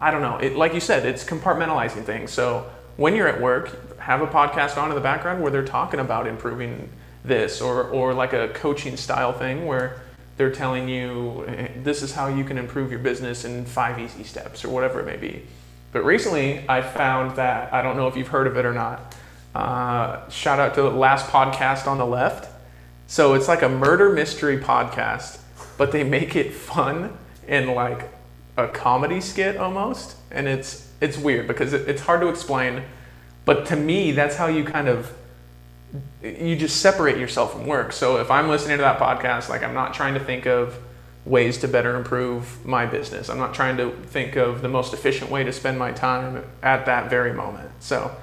I 0.00 0.10
don't 0.10 0.22
know. 0.22 0.38
It, 0.38 0.56
like 0.56 0.74
you 0.74 0.80
said, 0.80 1.06
it's 1.06 1.24
compartmentalizing 1.24 2.04
things. 2.04 2.32
So 2.32 2.68
when 2.96 3.14
you're 3.14 3.28
at 3.28 3.40
work, 3.40 3.98
have 3.98 4.22
a 4.22 4.26
podcast 4.26 4.76
on 4.76 4.88
in 4.88 4.94
the 4.94 5.00
background 5.00 5.40
where 5.40 5.52
they're 5.52 5.64
talking 5.64 6.00
about 6.00 6.26
improving 6.26 6.88
this, 7.24 7.60
or 7.60 7.84
or 7.84 8.12
like 8.12 8.32
a 8.32 8.48
coaching 8.48 8.96
style 8.96 9.32
thing 9.32 9.66
where 9.66 10.00
they're 10.36 10.52
telling 10.52 10.88
you 10.88 11.46
this 11.82 12.02
is 12.02 12.12
how 12.12 12.26
you 12.26 12.42
can 12.42 12.58
improve 12.58 12.90
your 12.90 12.98
business 12.98 13.44
in 13.44 13.64
five 13.66 13.98
easy 14.00 14.24
steps 14.24 14.64
or 14.64 14.70
whatever 14.70 15.00
it 15.00 15.06
may 15.06 15.16
be. 15.16 15.42
But 15.92 16.04
recently, 16.04 16.64
I 16.68 16.82
found 16.82 17.36
that 17.36 17.72
I 17.72 17.82
don't 17.82 17.96
know 17.96 18.06
if 18.06 18.16
you've 18.16 18.28
heard 18.28 18.46
of 18.46 18.56
it 18.56 18.64
or 18.64 18.72
not. 18.72 19.14
Uh, 19.54 20.28
shout 20.28 20.60
out 20.60 20.74
to 20.74 20.82
the 20.82 20.90
last 20.90 21.26
podcast 21.26 21.86
on 21.86 21.98
the 21.98 22.06
left. 22.06 22.48
So 23.06 23.34
it's 23.34 23.48
like 23.48 23.62
a 23.62 23.68
murder 23.68 24.10
mystery 24.10 24.58
podcast, 24.58 25.40
but 25.76 25.90
they 25.90 26.04
make 26.04 26.36
it 26.36 26.52
fun 26.54 27.16
and 27.48 27.70
like 27.70 28.08
a 28.56 28.68
comedy 28.68 29.20
skit 29.20 29.56
almost, 29.56 30.16
and 30.30 30.46
it's 30.46 30.88
it's 31.00 31.18
weird 31.18 31.48
because 31.48 31.72
it, 31.72 31.88
it's 31.88 32.02
hard 32.02 32.20
to 32.20 32.28
explain. 32.28 32.82
But 33.44 33.66
to 33.66 33.76
me, 33.76 34.12
that's 34.12 34.36
how 34.36 34.46
you 34.46 34.62
kind 34.62 34.86
of 34.86 35.12
you 36.22 36.54
just 36.54 36.80
separate 36.80 37.18
yourself 37.18 37.52
from 37.52 37.66
work. 37.66 37.92
So 37.92 38.18
if 38.18 38.30
I'm 38.30 38.48
listening 38.48 38.76
to 38.76 38.82
that 38.82 39.00
podcast, 39.00 39.48
like 39.48 39.64
I'm 39.64 39.74
not 39.74 39.94
trying 39.94 40.14
to 40.14 40.20
think 40.20 40.46
of 40.46 40.78
ways 41.30 41.58
to 41.58 41.68
better 41.68 41.94
improve 41.94 42.64
my 42.66 42.84
business. 42.86 43.30
I'm 43.30 43.38
not 43.38 43.54
trying 43.54 43.76
to 43.76 43.92
think 44.06 44.34
of 44.36 44.62
the 44.62 44.68
most 44.68 44.92
efficient 44.92 45.30
way 45.30 45.44
to 45.44 45.52
spend 45.52 45.78
my 45.78 45.92
time 45.92 46.44
at 46.62 46.86
that 46.86 47.08
very 47.08 47.32
moment. 47.32 47.70
So 47.78 48.14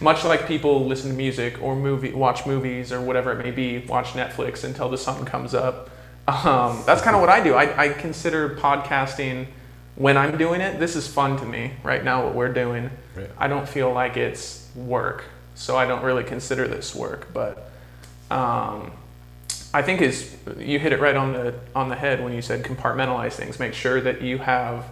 much 0.00 0.24
like 0.24 0.46
people 0.46 0.84
listen 0.84 1.10
to 1.10 1.16
music 1.16 1.62
or 1.62 1.76
movie, 1.76 2.12
watch 2.12 2.46
movies 2.46 2.92
or 2.92 3.00
whatever 3.00 3.32
it 3.32 3.44
may 3.44 3.52
be, 3.52 3.78
watch 3.78 4.08
Netflix 4.08 4.64
until 4.64 4.88
the 4.88 4.98
sun 4.98 5.24
comes 5.24 5.54
up. 5.54 5.90
Um, 6.26 6.82
that's 6.84 7.00
kind 7.00 7.16
of 7.16 7.22
what 7.22 7.30
I 7.30 7.42
do. 7.42 7.54
I, 7.54 7.84
I 7.84 7.88
consider 7.90 8.56
podcasting 8.56 9.46
when 9.94 10.16
I'm 10.16 10.36
doing 10.36 10.60
it. 10.60 10.78
This 10.78 10.96
is 10.96 11.06
fun 11.06 11.38
to 11.38 11.46
me 11.46 11.72
right 11.82 12.04
now. 12.04 12.24
What 12.24 12.34
we're 12.34 12.52
doing. 12.52 12.90
I 13.38 13.48
don't 13.48 13.68
feel 13.68 13.92
like 13.92 14.16
it's 14.16 14.68
work 14.74 15.24
so 15.54 15.76
I 15.76 15.86
don't 15.86 16.04
really 16.04 16.22
consider 16.24 16.68
this 16.68 16.94
work. 16.94 17.28
But 17.32 17.70
um, 18.30 18.92
I 19.78 19.82
think 19.82 20.02
is 20.02 20.36
you 20.58 20.80
hit 20.80 20.92
it 20.92 20.98
right 20.98 21.14
on 21.14 21.34
the 21.34 21.54
on 21.72 21.88
the 21.88 21.94
head 21.94 22.20
when 22.20 22.32
you 22.32 22.42
said 22.42 22.64
compartmentalize 22.64 23.34
things. 23.34 23.60
Make 23.60 23.74
sure 23.74 24.00
that 24.00 24.22
you 24.22 24.38
have 24.38 24.86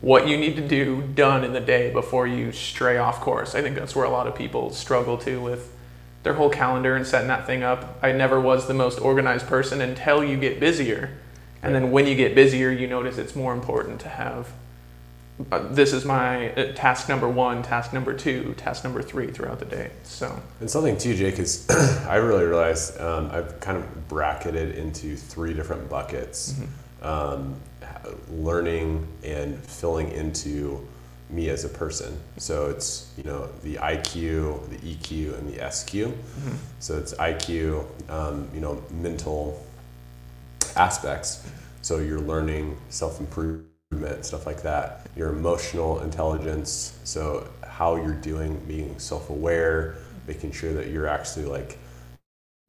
what 0.00 0.26
you 0.26 0.36
need 0.36 0.56
to 0.56 0.66
do 0.66 1.02
done 1.14 1.44
in 1.44 1.52
the 1.52 1.60
day 1.60 1.92
before 1.92 2.26
you 2.26 2.50
stray 2.50 2.98
off 2.98 3.20
course. 3.20 3.54
I 3.54 3.62
think 3.62 3.76
that's 3.76 3.94
where 3.94 4.04
a 4.04 4.10
lot 4.10 4.26
of 4.26 4.34
people 4.34 4.70
struggle 4.70 5.16
to 5.18 5.40
with 5.40 5.72
their 6.24 6.34
whole 6.34 6.50
calendar 6.50 6.96
and 6.96 7.06
setting 7.06 7.28
that 7.28 7.46
thing 7.46 7.62
up. 7.62 7.96
I 8.02 8.10
never 8.10 8.40
was 8.40 8.66
the 8.66 8.74
most 8.74 8.98
organized 8.98 9.46
person 9.46 9.80
until 9.80 10.24
you 10.24 10.36
get 10.36 10.58
busier. 10.58 11.16
And 11.62 11.72
then 11.72 11.92
when 11.92 12.08
you 12.08 12.16
get 12.16 12.34
busier, 12.34 12.72
you 12.72 12.88
notice 12.88 13.18
it's 13.18 13.36
more 13.36 13.54
important 13.54 14.00
to 14.00 14.08
have 14.08 14.48
uh, 15.50 15.58
this 15.70 15.92
is 15.92 16.04
my 16.04 16.52
uh, 16.52 16.72
task 16.74 17.08
number 17.08 17.28
one, 17.28 17.62
task 17.62 17.92
number 17.92 18.14
two, 18.14 18.54
task 18.56 18.84
number 18.84 19.02
three 19.02 19.26
throughout 19.26 19.58
the 19.58 19.64
day. 19.64 19.90
So 20.04 20.40
and 20.60 20.70
something 20.70 20.96
too, 20.96 21.14
Jake, 21.16 21.40
is 21.40 21.68
I 22.08 22.16
really 22.16 22.44
realized 22.44 23.00
um, 23.00 23.30
I've 23.32 23.58
kind 23.58 23.76
of 23.76 24.08
bracketed 24.08 24.76
into 24.76 25.16
three 25.16 25.52
different 25.52 25.90
buckets: 25.90 26.52
mm-hmm. 26.52 27.06
um, 27.06 27.56
learning 28.30 29.08
and 29.24 29.58
filling 29.64 30.12
into 30.12 30.86
me 31.30 31.48
as 31.48 31.64
a 31.64 31.68
person. 31.68 32.16
So 32.36 32.70
it's 32.70 33.12
you 33.16 33.24
know 33.24 33.48
the 33.64 33.74
IQ, 33.74 34.68
the 34.68 34.76
EQ, 34.76 35.36
and 35.36 35.52
the 35.52 35.68
SQ. 35.68 35.92
Mm-hmm. 35.92 36.56
So 36.78 36.96
it's 36.96 37.12
IQ, 37.14 37.84
um, 38.08 38.48
you 38.54 38.60
know, 38.60 38.80
mental 38.92 39.60
aspects. 40.76 41.44
So 41.82 41.98
you're 41.98 42.20
learning 42.20 42.76
self 42.88 43.18
improvement 43.18 43.73
stuff 44.22 44.46
like 44.46 44.62
that. 44.62 45.06
Your 45.16 45.30
emotional 45.30 46.00
intelligence, 46.00 46.98
so 47.04 47.48
how 47.66 47.96
you're 47.96 48.14
doing, 48.14 48.58
being 48.66 48.98
self 48.98 49.30
aware, 49.30 49.96
making 50.26 50.52
sure 50.52 50.72
that 50.72 50.88
you're 50.88 51.06
actually 51.06 51.46
like 51.46 51.78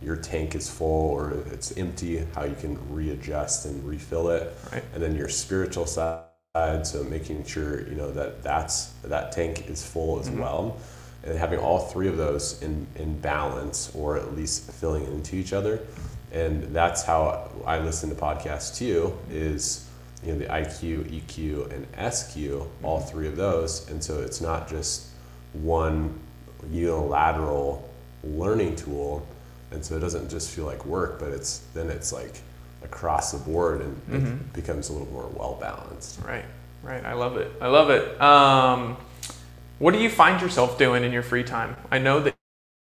your 0.01 0.17
tank 0.17 0.55
is 0.55 0.69
full 0.69 1.11
or 1.11 1.31
it's 1.51 1.77
empty, 1.77 2.25
how 2.35 2.43
you 2.43 2.55
can 2.55 2.77
readjust 2.93 3.65
and 3.65 3.83
refill 3.87 4.29
it. 4.29 4.53
Right. 4.71 4.83
And 4.93 5.01
then 5.01 5.15
your 5.15 5.29
spiritual 5.29 5.85
side, 5.85 6.25
so 6.83 7.03
making 7.09 7.45
sure 7.45 7.87
you 7.87 7.95
know 7.95 8.11
that 8.11 8.43
that's 8.43 8.87
that 9.03 9.31
tank 9.31 9.69
is 9.69 9.85
full 9.85 10.19
as 10.19 10.29
mm-hmm. 10.29 10.39
well. 10.39 10.77
And 11.23 11.37
having 11.37 11.59
all 11.59 11.79
three 11.79 12.07
of 12.07 12.17
those 12.17 12.61
in, 12.61 12.85
in 12.97 13.19
balance 13.19 13.91
or 13.95 14.17
at 14.17 14.35
least 14.35 14.71
filling 14.71 15.05
into 15.05 15.35
each 15.35 15.53
other. 15.53 15.79
And 16.31 16.63
that's 16.75 17.01
how 17.01 17.49
I 17.65 17.79
listen 17.79 18.09
to 18.09 18.15
podcasts 18.15 18.77
too, 18.77 19.17
is 19.31 19.89
you 20.25 20.33
know 20.33 20.39
the 20.39 20.45
IQ, 20.45 21.21
EQ, 21.21 21.71
and 21.71 22.13
SQ, 22.13 22.37
all 22.83 22.99
mm-hmm. 22.99 23.09
three 23.09 23.27
of 23.27 23.35
those, 23.35 23.89
and 23.89 24.03
so 24.03 24.21
it's 24.21 24.41
not 24.41 24.67
just 24.67 25.07
one 25.53 26.19
unilateral 26.71 27.87
learning 28.23 28.75
tool, 28.75 29.25
and 29.71 29.83
so 29.85 29.95
it 29.95 29.99
doesn't 29.99 30.29
just 30.29 30.49
feel 30.49 30.65
like 30.65 30.85
work, 30.85 31.19
but 31.19 31.29
it's 31.29 31.59
then 31.73 31.89
it's 31.89 32.11
like 32.11 32.41
across 32.83 33.31
the 33.31 33.39
board 33.39 33.81
and 33.81 33.95
mm-hmm. 34.07 34.27
it 34.27 34.53
becomes 34.53 34.89
a 34.89 34.93
little 34.93 35.11
more 35.11 35.27
well 35.35 35.57
balanced. 35.59 36.19
Right, 36.23 36.45
right. 36.83 37.03
I 37.03 37.13
love 37.13 37.37
it. 37.37 37.51
I 37.59 37.67
love 37.67 37.89
it. 37.89 38.21
Um, 38.21 38.97
what 39.79 39.93
do 39.93 39.99
you 39.99 40.09
find 40.09 40.41
yourself 40.41 40.77
doing 40.77 41.03
in 41.03 41.11
your 41.11 41.23
free 41.23 41.43
time? 41.43 41.75
I 41.91 41.97
know 41.97 42.21
that 42.21 42.35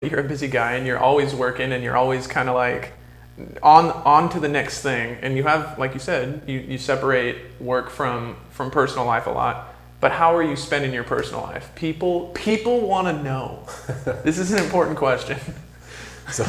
you're 0.03 0.21
a 0.21 0.25
busy 0.25 0.49
guy 0.49 0.73
and 0.73 0.87
you're 0.87 0.99
always 0.99 1.35
working 1.35 1.73
and 1.73 1.83
you're 1.83 1.97
always 1.97 2.27
kind 2.27 2.49
of 2.49 2.55
like 2.55 2.93
on 3.63 3.87
on 3.91 4.29
to 4.29 4.39
the 4.39 4.49
next 4.49 4.83
thing 4.83 5.17
and 5.23 5.37
you 5.37 5.43
have 5.45 5.79
like 5.79 5.95
you 5.95 6.01
said 6.01 6.43
you, 6.47 6.59
you 6.59 6.79
separate 6.79 7.37
work 7.61 7.89
from 7.89 8.37
from 8.51 8.71
personal 8.71 9.07
life 9.07 9.27
a 9.27 9.31
lot 9.31 9.73
but 10.03 10.11
how 10.11 10.35
are 10.35 10.43
you 10.43 10.57
spending 10.57 10.93
your 10.93 11.05
personal 11.05 11.43
life? 11.43 11.73
People 11.77 12.33
people 12.35 12.81
want 12.81 13.07
to 13.07 13.23
know. 13.23 13.65
This 14.25 14.37
is 14.37 14.51
an 14.53 14.59
important 14.59 14.99
question. 14.99 15.39
So 16.31 16.45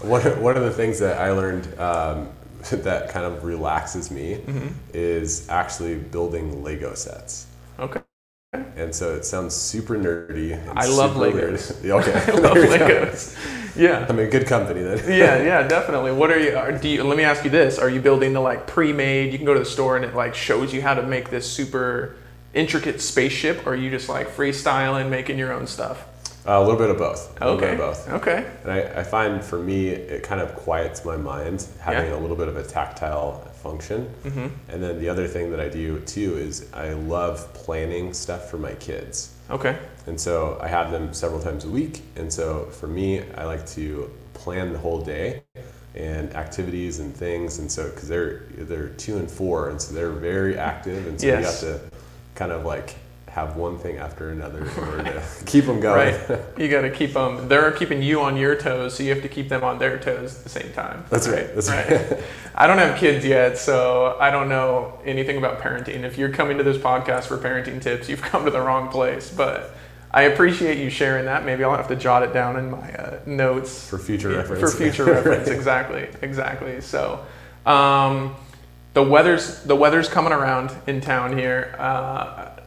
one, 0.00 0.22
one 0.42 0.56
of 0.56 0.64
the 0.64 0.72
things 0.72 0.98
that 0.98 1.18
i 1.18 1.30
learned 1.30 1.66
um, 1.78 2.28
that 2.70 3.08
kind 3.08 3.24
of 3.24 3.44
relaxes 3.44 4.10
me 4.10 4.34
mm-hmm. 4.34 4.68
is 4.92 5.48
actually 5.48 5.94
building 5.96 6.62
lego 6.62 6.94
sets. 6.94 7.46
Okay 7.78 8.00
and 8.80 8.94
so 8.94 9.14
it 9.14 9.24
sounds 9.24 9.54
super 9.54 9.96
nerdy. 9.96 10.60
I 10.74 10.86
love 10.86 11.16
Legos. 11.16 11.84
okay, 11.84 12.12
I 12.32 12.36
love 12.36 12.56
Legos. 12.56 13.76
Yeah, 13.76 14.06
I 14.08 14.12
mean, 14.12 14.28
good 14.30 14.46
company 14.46 14.82
then. 14.82 14.98
yeah, 15.08 15.42
yeah, 15.42 15.68
definitely. 15.68 16.12
What 16.12 16.30
are 16.30 16.38
you? 16.38 16.78
Do 16.78 16.88
you? 16.88 17.04
Let 17.04 17.16
me 17.16 17.24
ask 17.24 17.44
you 17.44 17.50
this: 17.50 17.78
Are 17.78 17.88
you 17.88 18.00
building 18.00 18.32
the 18.32 18.40
like 18.40 18.66
pre-made? 18.66 19.32
You 19.32 19.38
can 19.38 19.46
go 19.46 19.54
to 19.54 19.60
the 19.60 19.66
store 19.66 19.96
and 19.96 20.04
it 20.04 20.14
like 20.14 20.34
shows 20.34 20.72
you 20.74 20.82
how 20.82 20.94
to 20.94 21.02
make 21.02 21.30
this 21.30 21.50
super 21.50 22.16
intricate 22.52 23.00
spaceship, 23.00 23.66
or 23.66 23.72
are 23.72 23.76
you 23.76 23.90
just 23.90 24.08
like 24.08 24.28
freestyling, 24.28 25.08
making 25.08 25.38
your 25.38 25.52
own 25.52 25.66
stuff? 25.66 26.06
Uh, 26.48 26.58
a 26.58 26.60
little 26.60 26.78
bit 26.78 26.90
of 26.90 26.96
both. 26.96 27.40
A 27.40 27.44
okay. 27.44 27.72
Of 27.72 27.78
both. 27.78 28.08
Okay. 28.08 28.50
And 28.62 28.72
I, 28.72 29.00
I, 29.00 29.02
find 29.02 29.44
for 29.44 29.58
me, 29.58 29.88
it 29.88 30.22
kind 30.22 30.40
of 30.40 30.54
quiets 30.56 31.04
my 31.04 31.16
mind 31.16 31.66
having 31.80 32.10
yeah. 32.10 32.16
a 32.16 32.18
little 32.18 32.34
bit 32.34 32.48
of 32.48 32.56
a 32.56 32.62
tactile 32.62 33.46
function. 33.62 34.12
Mm-hmm. 34.24 34.48
And 34.68 34.82
then 34.82 35.00
the 35.00 35.08
other 35.08 35.26
thing 35.26 35.50
that 35.50 35.60
I 35.60 35.68
do 35.68 36.00
too 36.00 36.36
is 36.36 36.70
I 36.72 36.92
love 36.92 37.52
planning 37.54 38.12
stuff 38.12 38.50
for 38.50 38.58
my 38.58 38.74
kids. 38.74 39.34
Okay. 39.50 39.78
And 40.06 40.20
so 40.20 40.58
I 40.62 40.68
have 40.68 40.90
them 40.90 41.12
several 41.12 41.40
times 41.40 41.64
a 41.64 41.70
week. 41.70 42.02
And 42.16 42.32
so 42.32 42.66
for 42.66 42.86
me, 42.86 43.22
I 43.36 43.44
like 43.44 43.66
to 43.70 44.10
plan 44.34 44.72
the 44.72 44.78
whole 44.78 45.02
day 45.02 45.42
and 45.94 46.34
activities 46.34 47.00
and 47.00 47.14
things. 47.14 47.58
And 47.58 47.70
so 47.70 47.90
because 47.90 48.08
they're 48.08 48.44
they're 48.56 48.88
two 48.90 49.18
and 49.18 49.30
four, 49.30 49.70
and 49.70 49.80
so 49.80 49.94
they're 49.94 50.10
very 50.10 50.56
active, 50.56 51.06
and 51.06 51.20
so 51.20 51.26
yes. 51.26 51.62
you 51.62 51.68
have 51.68 51.80
to 51.80 51.96
kind 52.34 52.52
of 52.52 52.64
like 52.64 52.96
have 53.30 53.56
one 53.56 53.78
thing 53.78 53.96
after 53.96 54.30
another 54.30 54.64
in 54.64 54.78
order 54.78 55.04
to 55.04 55.22
keep 55.46 55.64
them 55.64 55.78
going. 55.78 56.14
Right. 56.14 56.40
You 56.58 56.68
got 56.68 56.80
to 56.80 56.90
keep 56.90 57.12
them. 57.12 57.48
They're 57.48 57.70
keeping 57.70 58.02
you 58.02 58.20
on 58.20 58.36
your 58.36 58.56
toes, 58.56 58.96
so 58.96 59.04
you 59.04 59.10
have 59.10 59.22
to 59.22 59.28
keep 59.28 59.48
them 59.48 59.62
on 59.62 59.78
their 59.78 59.98
toes 59.98 60.36
at 60.36 60.42
the 60.42 60.48
same 60.48 60.72
time. 60.72 61.04
That's 61.10 61.28
right. 61.28 61.54
That's 61.54 61.68
right. 61.68 61.90
right. 61.90 62.22
I 62.56 62.66
don't 62.66 62.78
have 62.78 62.98
kids 62.98 63.24
yet, 63.24 63.56
so 63.56 64.16
I 64.18 64.32
don't 64.32 64.48
know 64.48 64.98
anything 65.04 65.38
about 65.38 65.60
parenting. 65.60 66.02
If 66.02 66.18
you're 66.18 66.32
coming 66.32 66.58
to 66.58 66.64
this 66.64 66.76
podcast 66.76 67.24
for 67.24 67.38
parenting 67.38 67.80
tips, 67.80 68.08
you've 68.08 68.20
come 68.20 68.44
to 68.46 68.50
the 68.50 68.60
wrong 68.60 68.88
place. 68.88 69.30
But 69.30 69.76
I 70.10 70.22
appreciate 70.22 70.78
you 70.78 70.90
sharing 70.90 71.26
that. 71.26 71.44
Maybe 71.44 71.62
I'll 71.62 71.76
have 71.76 71.88
to 71.88 71.96
jot 71.96 72.24
it 72.24 72.32
down 72.32 72.56
in 72.56 72.72
my 72.72 72.92
uh, 72.94 73.20
notes 73.26 73.88
for 73.88 73.98
future 73.98 74.30
reference. 74.30 74.60
For 74.60 74.76
future 74.76 75.04
reference, 75.04 75.48
exactly, 75.58 76.08
exactly. 76.20 76.80
So. 76.80 77.24
Um, 77.64 78.34
the 78.92 79.02
weather's 79.04 79.62
the 79.62 79.76
weather's 79.76 80.08
coming 80.08 80.32
around 80.32 80.72
in 80.88 81.00
town 81.00 81.38
here. 81.38 81.76
Uh, 81.78 82.59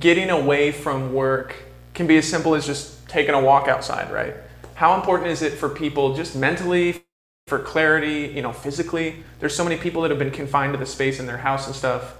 getting 0.00 0.30
away 0.30 0.72
from 0.72 1.12
work 1.12 1.54
can 1.94 2.06
be 2.06 2.16
as 2.18 2.28
simple 2.28 2.54
as 2.54 2.66
just 2.66 3.08
taking 3.08 3.34
a 3.34 3.40
walk 3.40 3.68
outside, 3.68 4.12
right? 4.12 4.34
How 4.74 4.94
important 4.94 5.30
is 5.30 5.42
it 5.42 5.54
for 5.54 5.68
people 5.68 6.14
just 6.14 6.36
mentally, 6.36 7.02
for 7.46 7.58
clarity, 7.58 8.32
you 8.34 8.42
know, 8.42 8.52
physically? 8.52 9.24
There's 9.40 9.54
so 9.54 9.64
many 9.64 9.76
people 9.76 10.02
that 10.02 10.10
have 10.10 10.18
been 10.18 10.30
confined 10.30 10.74
to 10.74 10.78
the 10.78 10.86
space 10.86 11.18
in 11.18 11.26
their 11.26 11.38
house 11.38 11.66
and 11.66 11.74
stuff. 11.74 12.16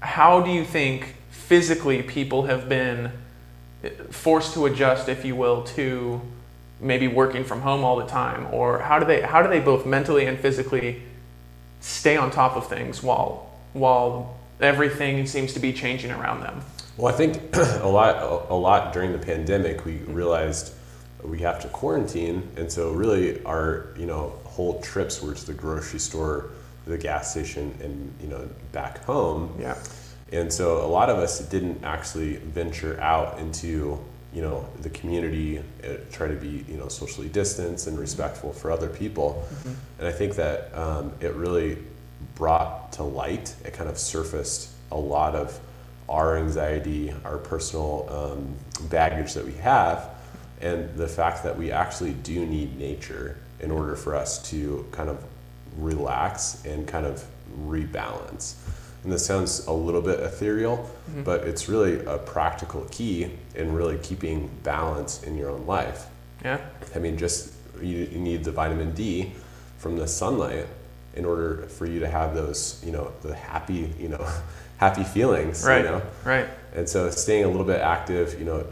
How 0.00 0.40
do 0.40 0.50
you 0.50 0.64
think 0.64 1.14
physically 1.30 2.02
people 2.02 2.42
have 2.42 2.68
been 2.68 3.12
eh, 3.82 3.90
forced 4.10 4.52
to 4.54 4.66
adjust, 4.66 5.08
if 5.08 5.24
you 5.24 5.36
will, 5.36 5.62
to 5.62 6.20
maybe 6.80 7.08
working 7.08 7.44
from 7.44 7.62
home 7.62 7.84
all 7.84 7.96
the 7.96 8.06
time, 8.06 8.52
or 8.52 8.80
how 8.80 8.98
do 8.98 9.06
they 9.06 9.22
how 9.22 9.42
do 9.42 9.48
they 9.48 9.60
both 9.60 9.86
mentally 9.86 10.26
and 10.26 10.38
physically 10.38 11.02
stay 11.80 12.16
on 12.16 12.30
top 12.30 12.56
of 12.56 12.68
things 12.68 13.02
while 13.02 13.50
while 13.72 14.36
everything 14.60 15.26
seems 15.26 15.54
to 15.54 15.60
be 15.60 15.72
changing 15.72 16.10
around 16.10 16.42
them? 16.42 16.60
Well, 16.96 17.12
I 17.12 17.16
think 17.16 17.40
a 17.56 17.88
lot 17.88 18.50
a 18.50 18.54
lot 18.54 18.92
during 18.92 19.12
the 19.12 19.18
pandemic 19.18 19.84
we 19.84 19.98
realized 19.98 20.72
we 21.22 21.40
have 21.40 21.60
to 21.62 21.68
quarantine, 21.68 22.48
and 22.56 22.70
so 22.70 22.92
really 22.92 23.44
our 23.44 23.88
you 23.98 24.06
know 24.06 24.32
whole 24.44 24.80
trips 24.80 25.22
were 25.22 25.34
to 25.34 25.46
the 25.46 25.54
grocery 25.54 25.98
store, 25.98 26.50
the 26.86 26.96
gas 26.96 27.32
station, 27.32 27.76
and 27.82 28.14
you 28.20 28.28
know 28.28 28.48
back 28.72 29.04
home. 29.04 29.54
Yeah. 29.58 29.76
And 30.32 30.52
so 30.52 30.84
a 30.84 30.88
lot 30.88 31.08
of 31.08 31.18
us 31.18 31.38
didn't 31.38 31.84
actually 31.84 32.36
venture 32.36 32.98
out 33.00 33.38
into 33.38 33.98
you 34.32 34.42
know 34.42 34.66
the 34.80 34.90
community, 34.90 35.58
uh, 35.58 35.96
try 36.10 36.28
to 36.28 36.34
be 36.34 36.64
you 36.68 36.78
know 36.78 36.88
socially 36.88 37.28
distanced 37.28 37.86
and 37.88 37.98
respectful 37.98 38.52
for 38.52 38.70
other 38.70 38.88
people. 38.88 39.46
Mm-hmm. 39.48 39.74
And 39.98 40.08
I 40.08 40.12
think 40.12 40.34
that 40.36 40.74
um, 40.74 41.12
it 41.20 41.34
really 41.34 41.78
brought 42.34 42.92
to 42.92 43.02
light, 43.02 43.54
it 43.64 43.74
kind 43.74 43.90
of 43.90 43.98
surfaced 43.98 44.70
a 44.90 44.96
lot 44.96 45.34
of 45.34 45.58
our 46.08 46.36
anxiety, 46.36 47.12
our 47.24 47.38
personal 47.38 48.06
um, 48.10 48.54
baggage 48.88 49.34
that 49.34 49.44
we 49.44 49.54
have, 49.54 50.10
and 50.60 50.94
the 50.96 51.08
fact 51.08 51.42
that 51.44 51.56
we 51.56 51.70
actually 51.70 52.12
do 52.12 52.46
need 52.46 52.78
nature 52.78 53.38
in 53.60 53.70
order 53.70 53.96
for 53.96 54.14
us 54.14 54.50
to 54.50 54.86
kind 54.92 55.08
of 55.08 55.22
relax 55.76 56.64
and 56.64 56.86
kind 56.86 57.06
of 57.06 57.24
rebalance. 57.66 58.54
And 59.02 59.12
this 59.12 59.24
sounds 59.24 59.66
a 59.66 59.72
little 59.72 60.02
bit 60.02 60.20
ethereal, 60.20 60.78
mm-hmm. 60.78 61.22
but 61.22 61.46
it's 61.46 61.68
really 61.68 62.04
a 62.06 62.18
practical 62.18 62.86
key 62.90 63.30
in 63.54 63.72
really 63.72 63.98
keeping 63.98 64.50
balance 64.62 65.22
in 65.22 65.36
your 65.36 65.50
own 65.50 65.66
life. 65.66 66.06
Yeah. 66.44 66.60
I 66.94 66.98
mean, 66.98 67.16
just 67.16 67.52
you, 67.80 67.98
you 67.98 68.18
need 68.18 68.44
the 68.44 68.52
vitamin 68.52 68.92
D 68.94 69.32
from 69.78 69.96
the 69.96 70.08
sunlight 70.08 70.66
in 71.14 71.24
order 71.24 71.66
for 71.68 71.86
you 71.86 72.00
to 72.00 72.08
have 72.08 72.34
those, 72.34 72.82
you 72.84 72.92
know, 72.92 73.12
the 73.22 73.34
happy, 73.34 73.92
you 73.98 74.08
know, 74.08 74.26
happy 74.78 75.04
feelings. 75.04 75.64
Right. 75.64 75.84
You 75.84 75.90
know? 75.90 76.02
Right. 76.24 76.46
And 76.74 76.88
so 76.88 77.10
staying 77.10 77.44
a 77.44 77.48
little 77.48 77.64
bit 77.64 77.80
active, 77.80 78.38
you 78.38 78.44
know, 78.44 78.66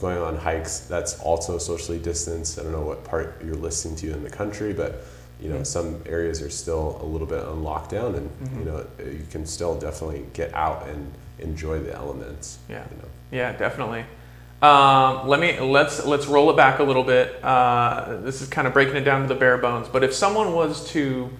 going 0.00 0.18
on 0.18 0.36
hikes, 0.36 0.80
that's 0.80 1.18
also 1.20 1.58
socially 1.58 1.98
distanced. 1.98 2.58
I 2.58 2.62
don't 2.62 2.72
know 2.72 2.82
what 2.82 3.04
part 3.04 3.42
you're 3.44 3.56
listening 3.56 3.96
to 3.96 4.12
in 4.12 4.22
the 4.22 4.30
country, 4.30 4.72
but 4.72 5.04
you 5.40 5.48
know, 5.48 5.56
mm-hmm. 5.56 5.64
some 5.64 6.02
areas 6.06 6.42
are 6.42 6.50
still 6.50 6.98
a 7.00 7.06
little 7.06 7.26
bit 7.26 7.44
on 7.44 7.62
lockdown, 7.62 8.16
and 8.16 8.30
mm-hmm. 8.30 8.58
you 8.58 8.64
know, 8.64 8.86
you 8.98 9.26
can 9.30 9.46
still 9.46 9.78
definitely 9.78 10.26
get 10.32 10.52
out 10.54 10.88
and 10.88 11.12
enjoy 11.38 11.78
the 11.78 11.94
elements. 11.94 12.58
Yeah, 12.68 12.84
you 12.90 12.96
know? 12.96 13.08
yeah, 13.30 13.56
definitely. 13.56 14.04
Um, 14.60 15.28
let 15.28 15.38
me 15.38 15.60
let's 15.60 16.04
let's 16.04 16.26
roll 16.26 16.50
it 16.50 16.56
back 16.56 16.80
a 16.80 16.82
little 16.82 17.04
bit. 17.04 17.42
Uh, 17.44 18.16
this 18.22 18.42
is 18.42 18.48
kind 18.48 18.66
of 18.66 18.72
breaking 18.72 18.96
it 18.96 19.02
down 19.02 19.22
to 19.22 19.28
the 19.28 19.38
bare 19.38 19.58
bones. 19.58 19.86
But 19.86 20.02
if 20.02 20.12
someone 20.12 20.52
was 20.52 20.88
to, 20.90 21.30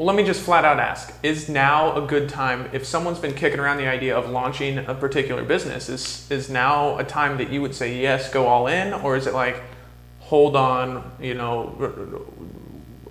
well, 0.00 0.06
let 0.06 0.16
me 0.16 0.24
just 0.24 0.40
flat 0.40 0.64
out 0.64 0.80
ask: 0.80 1.12
Is 1.22 1.50
now 1.50 1.94
a 1.94 2.06
good 2.06 2.30
time? 2.30 2.70
If 2.72 2.86
someone's 2.86 3.18
been 3.18 3.34
kicking 3.34 3.60
around 3.60 3.76
the 3.76 3.86
idea 3.86 4.16
of 4.16 4.30
launching 4.30 4.78
a 4.78 4.94
particular 4.94 5.44
business, 5.44 5.90
is 5.90 6.26
is 6.30 6.48
now 6.48 6.96
a 6.96 7.04
time 7.04 7.36
that 7.36 7.50
you 7.50 7.60
would 7.60 7.74
say 7.74 8.00
yes, 8.00 8.32
go 8.32 8.46
all 8.46 8.66
in, 8.66 8.94
or 8.94 9.14
is 9.14 9.26
it 9.26 9.34
like 9.34 9.62
hold 10.20 10.56
on, 10.56 11.12
you 11.20 11.34
know, 11.34 12.24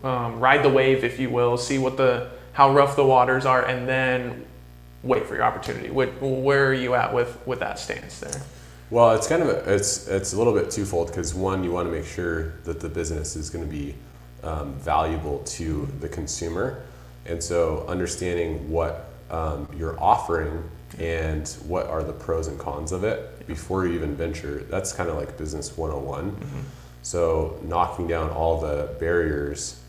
um, 0.04 0.40
ride 0.40 0.64
the 0.64 0.70
wave, 0.70 1.04
if 1.04 1.20
you 1.20 1.30
will, 1.30 1.58
see 1.58 1.78
what 1.78 1.96
the 1.96 2.32
how 2.54 2.74
rough 2.74 2.96
the 2.96 3.06
waters 3.06 3.46
are, 3.46 3.64
and 3.64 3.88
then 3.88 4.44
wait 5.04 5.28
for 5.28 5.36
your 5.36 5.44
opportunity. 5.44 5.92
What, 5.92 6.20
where 6.20 6.70
are 6.70 6.74
you 6.74 6.96
at 6.96 7.14
with 7.14 7.38
with 7.46 7.60
that 7.60 7.78
stance 7.78 8.20
there? 8.20 8.42
Well, 8.90 9.12
it's 9.12 9.28
kind 9.28 9.44
of 9.44 9.50
a, 9.50 9.76
it's 9.76 10.08
it's 10.08 10.34
a 10.34 10.38
little 10.40 10.54
bit 10.54 10.72
twofold 10.72 11.10
because 11.10 11.36
one, 11.36 11.64
you 11.64 11.72
want 11.72 11.88
to 11.88 11.92
make 11.92 12.08
sure 12.08 12.54
that 12.64 12.80
the 12.80 12.90
business 12.90 13.36
is 13.36 13.52
going 13.52 13.64
to 13.64 13.70
be 13.70 13.94
um, 14.44 14.74
valuable 14.76 15.40
to 15.40 15.88
the 16.00 16.10
consumer, 16.10 16.84
and 17.26 17.42
so 17.44 17.86
understanding 17.88 18.70
what 18.70 19.10
um, 19.30 19.68
you're 19.76 20.00
offering 20.02 20.64
and 20.98 21.48
what 21.68 21.88
are 21.88 22.04
the 22.04 22.14
pros 22.14 22.48
and 22.48 22.58
cons 22.60 22.92
of 22.92 23.04
it 23.04 23.46
before 23.48 23.86
you 23.86 23.94
even 23.94 24.16
venture. 24.16 24.66
That's 24.70 24.92
kind 24.92 25.10
of 25.10 25.16
like 25.16 25.38
business 25.38 25.78
101. 25.78 26.32
Mm-hmm. 26.32 26.60
So 27.04 27.60
knocking 27.64 28.08
down 28.08 28.30
all 28.30 28.60
the 28.60 28.96
barriers 29.00 29.82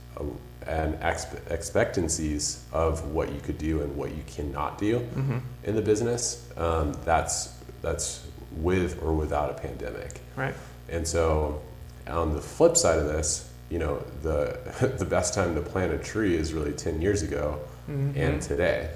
and 0.67 0.95
expe- 1.01 1.51
expectancies 1.51 2.65
of 2.73 3.13
what 3.13 3.33
you 3.33 3.41
could 3.41 3.59
do 3.59 3.81
and 3.83 3.97
what 3.97 4.11
you 4.15 4.23
cannot 4.27 4.79
do 4.79 5.01
mm-hmm. 5.01 5.39
in 5.65 5.75
the 5.75 5.83
business. 5.83 6.49
Um, 6.57 6.95
that's 7.05 7.59
that's 7.83 8.27
with 8.57 9.03
or 9.03 9.15
without 9.15 9.51
a 9.51 9.55
pandemic. 9.55 10.21
Right. 10.37 10.55
And 10.89 11.07
so, 11.07 11.63
on 12.07 12.35
the 12.35 12.41
flip 12.41 12.77
side 12.77 12.99
of 12.99 13.07
this, 13.07 13.50
you 13.71 13.79
know, 13.79 14.03
the 14.23 14.59
the 14.99 15.05
best 15.05 15.35
time 15.35 15.55
to 15.55 15.61
plant 15.61 15.93
a 15.93 15.99
tree 15.99 16.35
is 16.37 16.53
really 16.53 16.73
ten 16.73 17.01
years 17.01 17.23
ago 17.23 17.61
mm-hmm. 17.89 18.19
and 18.19 18.43
today. 18.43 18.91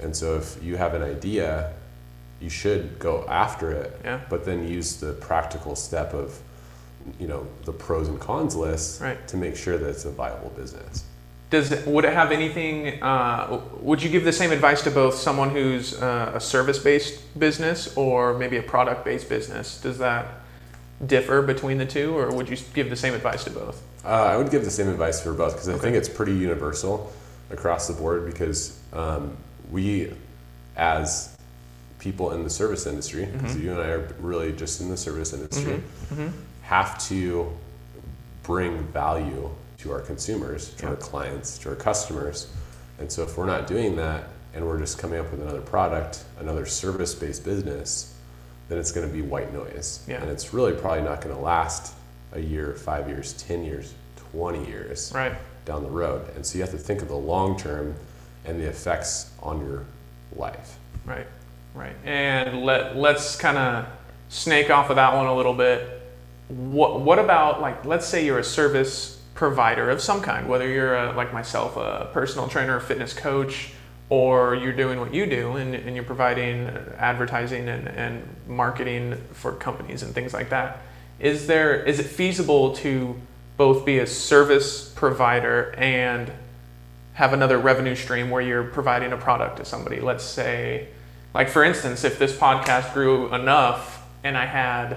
And 0.00 0.14
so, 0.14 0.36
if 0.36 0.62
you 0.62 0.76
have 0.76 0.92
an 0.94 1.02
idea, 1.02 1.72
you 2.40 2.50
should 2.50 2.98
go 2.98 3.24
after 3.28 3.72
it. 3.72 3.98
Yeah. 4.04 4.20
But 4.28 4.44
then 4.44 4.68
use 4.68 4.96
the 4.96 5.14
practical 5.14 5.74
step 5.74 6.12
of 6.12 6.38
you 7.20 7.28
know 7.28 7.46
the 7.64 7.72
pros 7.72 8.08
and 8.08 8.20
cons 8.20 8.56
list 8.56 9.00
right. 9.00 9.26
to 9.28 9.36
make 9.36 9.56
sure 9.56 9.78
that 9.78 9.88
it's 9.88 10.04
a 10.04 10.10
viable 10.10 10.50
business. 10.50 11.04
Does 11.48 11.86
would 11.86 12.04
it 12.04 12.12
have 12.12 12.32
anything? 12.32 13.00
Uh, 13.00 13.60
would 13.80 14.02
you 14.02 14.10
give 14.10 14.24
the 14.24 14.32
same 14.32 14.50
advice 14.50 14.82
to 14.82 14.90
both 14.90 15.14
someone 15.14 15.50
who's 15.50 15.94
uh, 16.02 16.32
a 16.34 16.40
service-based 16.40 17.38
business 17.38 17.96
or 17.96 18.36
maybe 18.36 18.56
a 18.56 18.62
product-based 18.62 19.28
business? 19.28 19.80
Does 19.80 19.98
that 19.98 20.26
differ 21.04 21.42
between 21.42 21.78
the 21.78 21.86
two, 21.86 22.16
or 22.16 22.32
would 22.32 22.48
you 22.48 22.56
give 22.74 22.90
the 22.90 22.96
same 22.96 23.14
advice 23.14 23.44
to 23.44 23.50
both? 23.50 23.82
Uh, 24.04 24.08
I 24.08 24.36
would 24.36 24.50
give 24.50 24.64
the 24.64 24.70
same 24.70 24.88
advice 24.88 25.20
for 25.20 25.32
both 25.32 25.52
because 25.52 25.68
I 25.68 25.72
okay. 25.72 25.82
think 25.82 25.96
it's 25.96 26.08
pretty 26.08 26.34
universal 26.34 27.12
across 27.50 27.88
the 27.88 27.94
board 27.94 28.26
because 28.26 28.80
um, 28.92 29.36
we, 29.70 30.12
as 30.76 31.36
people 31.98 32.32
in 32.32 32.44
the 32.44 32.50
service 32.50 32.86
industry, 32.86 33.26
because 33.26 33.52
mm-hmm. 33.52 33.64
you 33.64 33.72
and 33.72 33.80
I 33.80 33.88
are 33.88 34.14
really 34.20 34.52
just 34.52 34.80
in 34.80 34.88
the 34.88 34.96
service 34.96 35.32
industry, 35.32 35.74
mm-hmm. 35.74 36.22
Mm-hmm 36.22 36.36
have 36.66 36.98
to 37.06 37.48
bring 38.42 38.82
value 38.88 39.48
to 39.78 39.92
our 39.92 40.00
consumers, 40.00 40.74
to 40.74 40.82
yeah. 40.82 40.90
our 40.90 40.96
clients, 40.96 41.58
to 41.58 41.68
our 41.68 41.76
customers. 41.76 42.50
And 42.98 43.10
so 43.10 43.22
if 43.22 43.38
we're 43.38 43.46
not 43.46 43.68
doing 43.68 43.94
that 43.96 44.24
and 44.52 44.66
we're 44.66 44.80
just 44.80 44.98
coming 44.98 45.20
up 45.20 45.30
with 45.30 45.40
another 45.40 45.60
product, 45.60 46.24
another 46.40 46.66
service 46.66 47.14
based 47.14 47.44
business, 47.44 48.15
then 48.68 48.78
it's 48.78 48.92
going 48.92 49.06
to 49.06 49.12
be 49.12 49.22
white 49.22 49.52
noise. 49.52 50.04
Yeah. 50.08 50.20
And 50.20 50.30
it's 50.30 50.52
really 50.52 50.72
probably 50.72 51.02
not 51.02 51.20
going 51.20 51.34
to 51.34 51.40
last 51.40 51.94
a 52.32 52.40
year, 52.40 52.74
five 52.74 53.08
years, 53.08 53.32
10 53.34 53.64
years, 53.64 53.94
20 54.32 54.66
years 54.66 55.12
right. 55.14 55.34
down 55.64 55.82
the 55.82 55.90
road. 55.90 56.28
And 56.34 56.44
so 56.44 56.58
you 56.58 56.62
have 56.62 56.72
to 56.72 56.78
think 56.78 57.02
of 57.02 57.08
the 57.08 57.16
long 57.16 57.56
term 57.56 57.94
and 58.44 58.60
the 58.60 58.68
effects 58.68 59.30
on 59.42 59.60
your 59.60 59.84
life. 60.34 60.78
Right, 61.04 61.26
right. 61.74 61.94
And 62.04 62.62
let, 62.62 62.96
let's 62.96 63.36
kind 63.36 63.58
of 63.58 63.86
snake 64.28 64.70
off 64.70 64.90
of 64.90 64.96
that 64.96 65.14
one 65.14 65.26
a 65.26 65.34
little 65.34 65.54
bit 65.54 65.96
what, 66.48 67.00
what 67.00 67.18
about 67.18 67.60
like 67.60 67.84
let's 67.84 68.06
say 68.06 68.24
you're 68.24 68.38
a 68.38 68.44
service 68.44 69.20
provider 69.34 69.90
of 69.90 70.00
some 70.00 70.22
kind 70.22 70.48
whether 70.48 70.68
you're 70.68 70.96
a, 70.96 71.12
like 71.12 71.32
myself 71.32 71.76
a 71.76 72.08
personal 72.12 72.48
trainer 72.48 72.78
fitness 72.80 73.12
coach 73.12 73.72
or 74.08 74.54
you're 74.54 74.72
doing 74.72 75.00
what 75.00 75.12
you 75.12 75.26
do 75.26 75.56
and, 75.56 75.74
and 75.74 75.96
you're 75.96 76.04
providing 76.04 76.68
advertising 76.96 77.68
and, 77.68 77.88
and 77.88 78.22
marketing 78.46 79.16
for 79.32 79.52
companies 79.52 80.02
and 80.02 80.14
things 80.14 80.32
like 80.32 80.50
that 80.50 80.82
is 81.18 81.46
there 81.46 81.82
is 81.82 81.98
it 81.98 82.06
feasible 82.06 82.74
to 82.74 83.18
both 83.56 83.84
be 83.84 83.98
a 83.98 84.06
service 84.06 84.88
provider 84.90 85.74
and 85.76 86.30
have 87.14 87.32
another 87.32 87.58
revenue 87.58 87.94
stream 87.94 88.30
where 88.30 88.42
you're 88.42 88.64
providing 88.64 89.12
a 89.12 89.16
product 89.16 89.56
to 89.56 89.64
somebody 89.64 90.00
let's 90.00 90.24
say 90.24 90.86
like 91.34 91.48
for 91.48 91.64
instance 91.64 92.04
if 92.04 92.18
this 92.18 92.36
podcast 92.36 92.92
grew 92.94 93.32
enough 93.34 94.06
and 94.22 94.36
i 94.36 94.44
had 94.44 94.96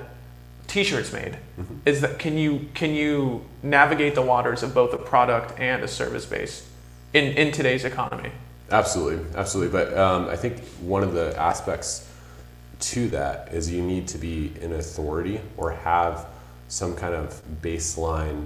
t-shirts 0.67 1.11
made 1.11 1.35
mm-hmm. 1.59 1.75
is 1.85 2.01
that 2.01 2.19
can 2.19 2.37
you 2.37 2.67
can 2.75 2.93
you 2.93 3.43
navigate 3.63 4.13
the 4.13 4.21
waters 4.21 4.61
of 4.61 4.73
both 4.73 4.93
a 4.93 4.97
product 4.97 5.59
and 5.59 5.81
a 5.83 5.87
service 5.87 6.27
base 6.27 6.67
in 7.13 7.33
in 7.33 7.51
today's 7.51 7.85
economy 7.85 8.31
absolutely 8.71 9.25
absolutely 9.35 9.71
but 9.71 9.97
um, 9.97 10.27
i 10.29 10.35
think 10.35 10.59
one 10.81 11.03
of 11.03 11.13
the 11.13 11.37
aspects 11.37 12.07
to 12.79 13.09
that 13.09 13.53
is 13.53 13.71
you 13.71 13.81
need 13.81 14.07
to 14.07 14.17
be 14.17 14.53
an 14.61 14.73
authority 14.73 15.39
or 15.57 15.71
have 15.71 16.27
some 16.67 16.95
kind 16.95 17.13
of 17.13 17.41
baseline 17.61 18.45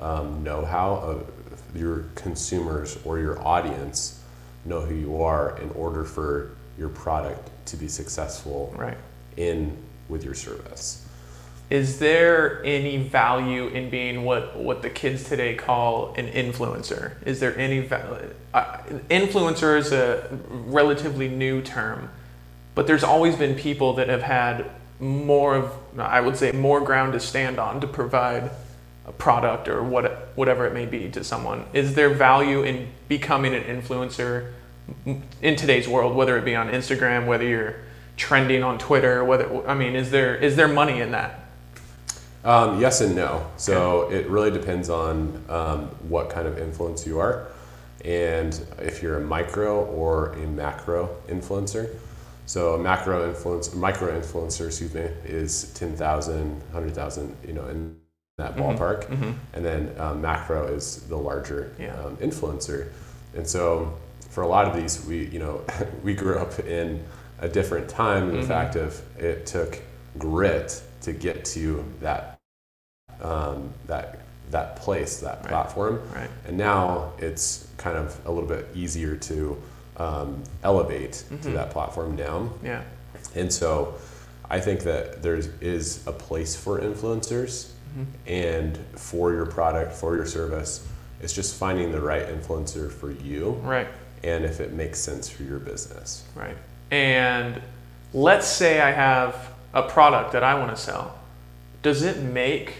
um, 0.00 0.42
know-how 0.42 0.94
of 0.96 1.30
your 1.74 2.04
consumers 2.14 2.98
or 3.04 3.18
your 3.18 3.40
audience 3.46 4.22
know 4.64 4.80
who 4.80 4.94
you 4.94 5.22
are 5.22 5.58
in 5.58 5.70
order 5.70 6.04
for 6.04 6.50
your 6.78 6.88
product 6.88 7.48
to 7.66 7.76
be 7.76 7.88
successful 7.88 8.74
right. 8.76 8.98
in 9.36 9.76
with 10.08 10.24
your 10.24 10.34
service 10.34 11.06
is 11.70 12.00
there 12.00 12.60
any 12.64 12.96
value 12.96 13.68
in 13.68 13.90
being 13.90 14.24
what 14.24 14.56
what 14.56 14.82
the 14.82 14.90
kids 14.90 15.24
today 15.24 15.54
call 15.54 16.12
an 16.14 16.26
influencer? 16.28 17.12
Is 17.24 17.38
there 17.38 17.56
any 17.56 17.80
value? 17.80 18.34
Uh, 18.52 18.78
influencer 19.08 19.78
is 19.78 19.92
a 19.92 20.28
relatively 20.50 21.28
new 21.28 21.62
term, 21.62 22.10
but 22.74 22.88
there's 22.88 23.04
always 23.04 23.36
been 23.36 23.54
people 23.54 23.94
that 23.94 24.08
have 24.08 24.22
had 24.22 24.68
more 24.98 25.54
of 25.54 25.72
I 25.96 26.20
would 26.20 26.36
say 26.36 26.50
more 26.50 26.80
ground 26.80 27.12
to 27.12 27.20
stand 27.20 27.60
on 27.60 27.80
to 27.80 27.86
provide 27.86 28.50
a 29.06 29.12
product 29.12 29.68
or 29.68 29.82
what 29.84 30.32
whatever 30.34 30.66
it 30.66 30.74
may 30.74 30.86
be 30.86 31.08
to 31.10 31.22
someone. 31.22 31.64
Is 31.72 31.94
there 31.94 32.10
value 32.10 32.64
in 32.64 32.88
becoming 33.06 33.54
an 33.54 33.62
influencer 33.62 34.52
in 35.40 35.54
today's 35.54 35.86
world, 35.86 36.16
whether 36.16 36.36
it 36.36 36.44
be 36.44 36.56
on 36.56 36.68
Instagram, 36.68 37.26
whether 37.26 37.44
you're 37.44 37.76
trending 38.16 38.64
on 38.64 38.76
Twitter, 38.76 39.24
whether 39.24 39.66
I 39.68 39.74
mean, 39.74 39.94
is 39.94 40.10
there 40.10 40.34
is 40.34 40.56
there 40.56 40.66
money 40.66 41.00
in 41.00 41.12
that? 41.12 41.39
Um, 42.44 42.80
yes 42.80 43.00
and 43.00 43.14
no. 43.14 43.46
So 43.56 44.02
okay. 44.02 44.16
it 44.16 44.28
really 44.28 44.50
depends 44.50 44.88
on 44.88 45.44
um, 45.48 45.86
what 46.08 46.30
kind 46.30 46.46
of 46.46 46.58
influence 46.58 47.06
you 47.06 47.18
are, 47.18 47.48
and 48.04 48.58
if 48.78 49.02
you're 49.02 49.18
a 49.18 49.20
micro 49.20 49.84
or 49.84 50.32
a 50.32 50.46
macro 50.46 51.16
influencer. 51.28 51.94
So 52.46 52.74
a 52.74 52.78
macro 52.78 53.28
influence, 53.28 53.72
micro 53.74 54.18
influencer, 54.18 54.66
excuse 54.66 54.92
me, 54.92 55.02
is 55.24 55.72
10,000, 55.74 56.50
100,000, 56.50 57.36
you 57.46 57.52
know, 57.52 57.68
in 57.68 57.96
that 58.38 58.56
mm-hmm. 58.56 58.62
ballpark. 58.62 59.06
Mm-hmm. 59.06 59.30
And 59.52 59.64
then 59.64 59.94
um, 60.00 60.20
macro 60.20 60.66
is 60.66 61.02
the 61.06 61.16
larger 61.16 61.72
yeah. 61.78 61.94
um, 62.02 62.16
influencer. 62.16 62.88
And 63.36 63.46
so 63.46 63.96
for 64.30 64.42
a 64.42 64.48
lot 64.48 64.66
of 64.66 64.74
these, 64.74 65.04
we, 65.06 65.26
you 65.26 65.38
know, 65.38 65.62
we 66.02 66.14
grew 66.14 66.38
up 66.38 66.58
in 66.60 67.04
a 67.38 67.48
different 67.48 67.88
time 67.88 68.24
in 68.24 68.30
the 68.30 68.38
mm-hmm. 68.38 68.48
fact 68.48 68.74
of 68.74 69.00
it 69.16 69.46
took 69.46 69.80
grit 70.18 70.82
to 71.02 71.12
get 71.12 71.44
to 71.46 71.84
that 72.00 72.38
um, 73.20 73.72
that 73.86 74.20
that 74.50 74.76
place, 74.76 75.20
that 75.20 75.42
platform. 75.44 76.00
Right. 76.14 76.28
And 76.46 76.58
now 76.58 77.12
it's 77.18 77.68
kind 77.76 77.96
of 77.96 78.18
a 78.26 78.30
little 78.30 78.48
bit 78.48 78.66
easier 78.74 79.16
to 79.16 79.60
um, 79.96 80.42
elevate 80.64 81.12
mm-hmm. 81.12 81.40
to 81.42 81.50
that 81.50 81.70
platform 81.70 82.16
down. 82.16 82.52
Yeah. 82.62 82.82
And 83.34 83.52
so 83.52 83.94
I 84.48 84.60
think 84.60 84.80
that 84.80 85.22
there 85.22 85.40
is 85.60 86.06
a 86.06 86.12
place 86.12 86.56
for 86.56 86.80
influencers 86.80 87.70
mm-hmm. 87.90 88.04
and 88.26 88.76
for 88.96 89.32
your 89.32 89.46
product, 89.46 89.92
for 89.92 90.16
your 90.16 90.26
service. 90.26 90.86
It's 91.20 91.32
just 91.32 91.56
finding 91.56 91.92
the 91.92 92.00
right 92.00 92.26
influencer 92.26 92.90
for 92.90 93.12
you. 93.12 93.50
Right. 93.62 93.88
And 94.24 94.44
if 94.44 94.60
it 94.60 94.72
makes 94.72 94.98
sense 94.98 95.28
for 95.28 95.42
your 95.44 95.58
business. 95.58 96.24
Right. 96.34 96.56
And 96.90 97.60
let's 98.12 98.48
say 98.48 98.80
I 98.80 98.90
have 98.90 99.52
a 99.72 99.82
product 99.82 100.32
that 100.32 100.42
I 100.42 100.54
want 100.54 100.74
to 100.74 100.80
sell. 100.80 101.18
Does 101.82 102.02
it 102.02 102.22
make 102.22 102.74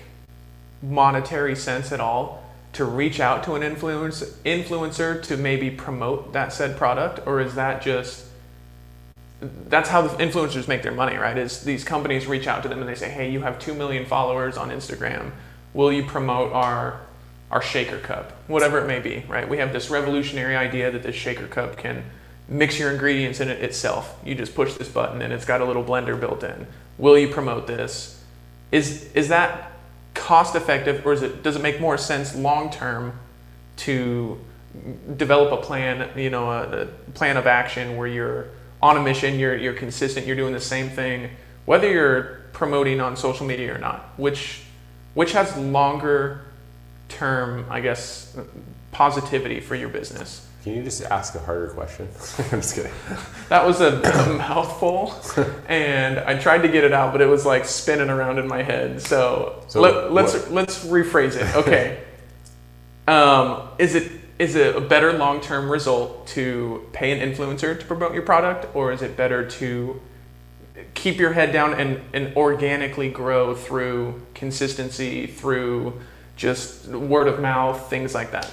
monetary 0.82 1.56
sense 1.56 1.92
at 1.92 2.00
all 2.00 2.44
to 2.72 2.84
reach 2.84 3.20
out 3.20 3.44
to 3.44 3.54
an 3.54 3.62
influence, 3.62 4.22
influencer 4.44 5.22
to 5.24 5.36
maybe 5.36 5.70
promote 5.70 6.32
that 6.32 6.52
said 6.52 6.76
product? 6.76 7.26
Or 7.26 7.40
is 7.40 7.54
that 7.54 7.82
just 7.82 8.26
that's 9.40 9.88
how 9.88 10.02
the 10.02 10.08
influencers 10.22 10.68
make 10.68 10.82
their 10.82 10.92
money, 10.92 11.16
right? 11.16 11.36
Is 11.38 11.64
these 11.64 11.82
companies 11.82 12.26
reach 12.26 12.46
out 12.46 12.62
to 12.62 12.68
them 12.68 12.80
and 12.80 12.88
they 12.88 12.94
say, 12.94 13.08
"Hey, 13.08 13.30
you 13.30 13.40
have 13.40 13.58
2 13.58 13.72
million 13.72 14.04
followers 14.04 14.58
on 14.58 14.70
Instagram. 14.70 15.30
Will 15.72 15.92
you 15.92 16.04
promote 16.04 16.52
our 16.52 17.00
our 17.50 17.62
shaker 17.62 17.98
cup, 17.98 18.32
whatever 18.46 18.78
it 18.78 18.86
may 18.86 19.00
be, 19.00 19.24
right? 19.28 19.48
We 19.48 19.58
have 19.58 19.72
this 19.72 19.90
revolutionary 19.90 20.56
idea 20.56 20.90
that 20.90 21.02
this 21.02 21.16
shaker 21.16 21.48
cup 21.48 21.76
can 21.76 22.04
mix 22.50 22.78
your 22.78 22.90
ingredients 22.90 23.40
in 23.40 23.48
it 23.48 23.62
itself. 23.62 24.18
You 24.24 24.34
just 24.34 24.54
push 24.54 24.74
this 24.74 24.88
button 24.88 25.22
and 25.22 25.32
it's 25.32 25.44
got 25.44 25.60
a 25.60 25.64
little 25.64 25.84
blender 25.84 26.18
built 26.18 26.42
in. 26.42 26.66
Will 26.98 27.16
you 27.16 27.28
promote 27.28 27.66
this? 27.66 28.22
Is 28.72 29.10
is 29.14 29.28
that 29.28 29.72
cost 30.14 30.56
effective 30.56 31.06
or 31.06 31.12
is 31.12 31.22
it 31.22 31.42
does 31.42 31.56
it 31.56 31.62
make 31.62 31.80
more 31.80 31.96
sense 31.96 32.34
long 32.34 32.70
term 32.70 33.18
to 33.76 34.38
develop 35.16 35.52
a 35.52 35.62
plan, 35.62 36.10
you 36.18 36.30
know, 36.30 36.50
a, 36.50 36.82
a 36.82 36.86
plan 37.14 37.36
of 37.36 37.46
action 37.46 37.96
where 37.96 38.06
you're 38.06 38.48
on 38.82 38.96
a 38.96 39.02
mission, 39.02 39.38
you're 39.38 39.56
you're 39.56 39.72
consistent, 39.72 40.26
you're 40.26 40.36
doing 40.36 40.52
the 40.52 40.60
same 40.60 40.90
thing, 40.90 41.30
whether 41.64 41.90
you're 41.90 42.40
promoting 42.52 43.00
on 43.00 43.16
social 43.16 43.46
media 43.46 43.74
or 43.74 43.78
not. 43.78 44.10
Which 44.16 44.62
which 45.14 45.32
has 45.32 45.56
longer 45.56 46.42
term, 47.08 47.66
I 47.70 47.80
guess, 47.80 48.36
positivity 48.92 49.60
for 49.60 49.74
your 49.74 49.88
business? 49.88 50.46
Can 50.62 50.74
you 50.74 50.82
just 50.82 51.02
ask 51.04 51.34
a 51.34 51.38
harder 51.38 51.68
question? 51.68 52.06
I'm 52.52 52.60
just 52.60 52.74
kidding. 52.74 52.92
That 53.48 53.66
was 53.66 53.80
a, 53.80 54.00
a 54.00 54.34
mouthful, 54.34 55.14
and 55.68 56.18
I 56.18 56.38
tried 56.38 56.62
to 56.62 56.68
get 56.68 56.84
it 56.84 56.92
out, 56.92 57.12
but 57.12 57.22
it 57.22 57.26
was 57.26 57.46
like 57.46 57.64
spinning 57.64 58.10
around 58.10 58.38
in 58.38 58.46
my 58.46 58.62
head. 58.62 59.00
So, 59.00 59.64
so 59.68 59.80
let, 59.80 60.12
let's, 60.12 60.50
let's 60.50 60.84
rephrase 60.84 61.36
it. 61.36 61.56
Okay, 61.56 62.02
um, 63.08 63.68
is 63.78 63.94
it 63.94 64.12
is 64.40 64.54
it 64.54 64.74
a 64.74 64.80
better 64.80 65.12
long 65.12 65.42
term 65.42 65.70
result 65.70 66.26
to 66.28 66.86
pay 66.92 67.12
an 67.12 67.30
influencer 67.30 67.78
to 67.78 67.84
promote 67.84 68.14
your 68.14 68.22
product, 68.22 68.74
or 68.74 68.90
is 68.90 69.02
it 69.02 69.14
better 69.16 69.48
to 69.48 70.00
keep 70.94 71.18
your 71.18 71.34
head 71.34 71.52
down 71.52 71.74
and, 71.74 72.00
and 72.14 72.34
organically 72.36 73.10
grow 73.10 73.54
through 73.54 74.22
consistency, 74.34 75.26
through 75.26 76.00
just 76.36 76.86
word 76.86 77.28
of 77.28 77.38
mouth, 77.38 77.90
things 77.90 78.14
like 78.14 78.32
that? 78.32 78.50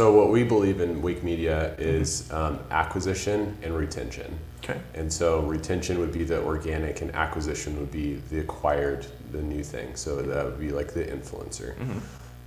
So 0.00 0.10
what 0.10 0.30
we 0.30 0.44
believe 0.44 0.80
in 0.80 1.02
Wake 1.02 1.22
Media 1.22 1.74
is 1.76 2.32
um, 2.32 2.58
acquisition 2.70 3.54
and 3.62 3.76
retention. 3.76 4.38
Okay. 4.64 4.80
And 4.94 5.12
so 5.12 5.40
retention 5.40 5.98
would 5.98 6.10
be 6.10 6.24
the 6.24 6.42
organic, 6.42 7.02
and 7.02 7.14
acquisition 7.14 7.78
would 7.78 7.90
be 7.90 8.14
the 8.30 8.38
acquired, 8.38 9.06
the 9.30 9.42
new 9.42 9.62
thing. 9.62 9.94
So 9.96 10.22
that 10.22 10.42
would 10.42 10.58
be 10.58 10.70
like 10.70 10.94
the 10.94 11.04
influencer. 11.04 11.76
Mm-hmm. 11.76 11.98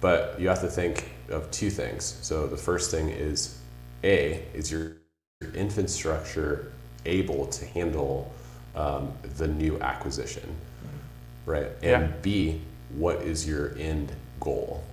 But 0.01 0.39
you 0.39 0.47
have 0.47 0.61
to 0.61 0.67
think 0.67 1.11
of 1.29 1.51
two 1.51 1.69
things. 1.69 2.17
So 2.23 2.47
the 2.47 2.57
first 2.57 2.89
thing 2.89 3.09
is, 3.09 3.59
a 4.03 4.43
is 4.55 4.71
your 4.71 4.93
infrastructure 5.53 6.73
able 7.05 7.45
to 7.45 7.65
handle 7.67 8.33
um, 8.75 9.13
the 9.37 9.47
new 9.47 9.79
acquisition, 9.79 10.49
mm-hmm. 10.49 11.51
right? 11.51 11.67
And 11.83 12.09
yeah. 12.09 12.11
B, 12.23 12.61
what 12.95 13.17
is 13.17 13.47
your 13.47 13.77
end 13.77 14.11
goal? 14.39 14.83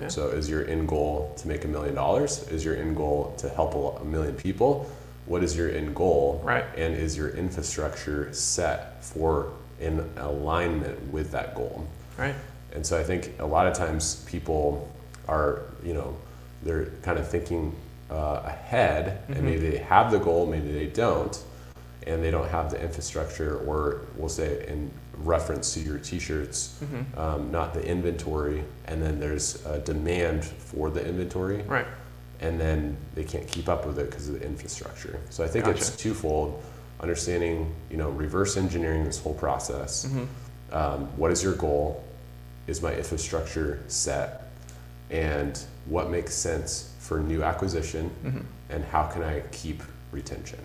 Yeah. 0.00 0.08
So 0.08 0.28
is 0.28 0.48
your 0.48 0.66
end 0.66 0.88
goal 0.88 1.34
to 1.38 1.48
make 1.48 1.64
a 1.64 1.68
million 1.68 1.94
dollars? 1.94 2.48
Is 2.48 2.64
your 2.64 2.76
end 2.76 2.96
goal 2.96 3.34
to 3.38 3.48
help 3.48 4.00
a 4.00 4.04
million 4.04 4.34
people? 4.34 4.90
What 5.26 5.42
is 5.42 5.56
your 5.56 5.70
end 5.70 5.94
goal? 5.94 6.40
Right. 6.44 6.64
And 6.76 6.94
is 6.94 7.16
your 7.16 7.30
infrastructure 7.30 8.32
set 8.32 9.04
for 9.04 9.52
in 9.80 10.08
alignment 10.16 11.12
with 11.12 11.30
that 11.32 11.54
goal? 11.54 11.86
Right. 12.18 12.34
And 12.74 12.84
so 12.84 12.98
I 12.98 13.04
think 13.04 13.32
a 13.38 13.46
lot 13.46 13.66
of 13.66 13.74
times 13.74 14.24
people 14.26 14.92
are, 15.28 15.62
you 15.84 15.94
know, 15.94 16.16
they're 16.62 16.86
kind 17.02 17.18
of 17.18 17.28
thinking 17.28 17.74
uh, 18.10 18.42
ahead, 18.44 19.22
mm-hmm. 19.22 19.32
and 19.34 19.42
maybe 19.44 19.70
they 19.70 19.78
have 19.78 20.10
the 20.10 20.18
goal, 20.18 20.46
maybe 20.46 20.72
they 20.72 20.86
don't, 20.86 21.42
and 22.06 22.22
they 22.22 22.30
don't 22.30 22.48
have 22.48 22.70
the 22.70 22.82
infrastructure, 22.82 23.58
or 23.58 24.02
we'll 24.16 24.28
say 24.28 24.66
in 24.68 24.90
reference 25.18 25.74
to 25.74 25.80
your 25.80 25.98
t-shirts, 25.98 26.78
mm-hmm. 26.82 27.18
um, 27.18 27.50
not 27.50 27.74
the 27.74 27.84
inventory, 27.84 28.64
and 28.86 29.02
then 29.02 29.20
there's 29.20 29.64
a 29.66 29.78
demand 29.80 30.44
for 30.44 30.90
the 30.90 31.06
inventory, 31.06 31.62
right? 31.62 31.86
And 32.40 32.60
then 32.60 32.96
they 33.14 33.24
can't 33.24 33.46
keep 33.46 33.68
up 33.68 33.86
with 33.86 33.98
it 33.98 34.10
because 34.10 34.28
of 34.28 34.38
the 34.38 34.44
infrastructure. 34.44 35.20
So 35.30 35.44
I 35.44 35.48
think 35.48 35.64
gotcha. 35.64 35.78
it's 35.78 35.96
twofold: 35.96 36.62
understanding, 37.00 37.74
you 37.90 37.96
know, 37.96 38.10
reverse 38.10 38.56
engineering 38.56 39.04
this 39.04 39.18
whole 39.18 39.34
process. 39.34 40.06
Mm-hmm. 40.06 40.74
Um, 40.74 41.06
what 41.16 41.30
is 41.30 41.42
your 41.42 41.54
goal? 41.54 42.04
Is 42.66 42.82
my 42.82 42.94
infrastructure 42.94 43.82
set? 43.88 44.42
And 45.10 45.58
what 45.86 46.10
makes 46.10 46.34
sense 46.34 46.94
for 46.98 47.20
new 47.20 47.42
acquisition? 47.42 48.10
Mm-hmm. 48.24 48.40
And 48.70 48.84
how 48.86 49.06
can 49.06 49.22
I 49.22 49.40
keep 49.52 49.82
retention? 50.10 50.58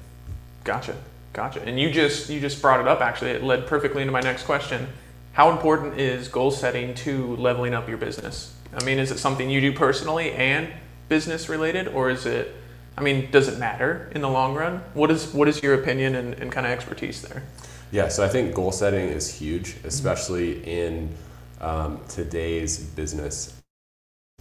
Gotcha. 0.63 0.95
Gotcha. 1.33 1.61
And 1.61 1.79
you 1.79 1.91
just 1.91 2.29
you 2.29 2.39
just 2.39 2.61
brought 2.61 2.79
it 2.79 2.87
up. 2.87 3.01
Actually, 3.01 3.31
it 3.31 3.43
led 3.43 3.67
perfectly 3.67 4.01
into 4.01 4.11
my 4.11 4.21
next 4.21 4.43
question. 4.43 4.87
How 5.33 5.51
important 5.51 5.99
is 5.99 6.27
goal 6.27 6.51
setting 6.51 6.95
to 6.95 7.35
leveling 7.37 7.73
up 7.73 7.87
your 7.87 7.97
business? 7.97 8.53
I 8.73 8.83
mean, 8.83 8.99
is 8.99 9.11
it 9.11 9.19
something 9.19 9.49
you 9.49 9.61
do 9.61 9.73
personally 9.73 10.31
and 10.31 10.69
business 11.07 11.49
related, 11.49 11.87
or 11.87 12.09
is 12.09 12.25
it? 12.25 12.55
I 12.97 13.01
mean, 13.01 13.31
does 13.31 13.47
it 13.47 13.57
matter 13.57 14.11
in 14.13 14.21
the 14.21 14.29
long 14.29 14.55
run? 14.55 14.83
What 14.93 15.11
is 15.11 15.33
what 15.33 15.47
is 15.47 15.61
your 15.61 15.75
opinion 15.75 16.15
and, 16.15 16.33
and 16.35 16.51
kind 16.51 16.65
of 16.65 16.71
expertise 16.71 17.21
there? 17.21 17.43
Yeah, 17.91 18.07
so 18.07 18.23
I 18.23 18.27
think 18.27 18.53
goal 18.53 18.71
setting 18.71 19.09
is 19.09 19.33
huge, 19.33 19.77
especially 19.83 20.55
mm-hmm. 20.55 20.67
in 20.67 21.15
um, 21.61 21.99
today's 22.07 22.79
business 22.79 23.59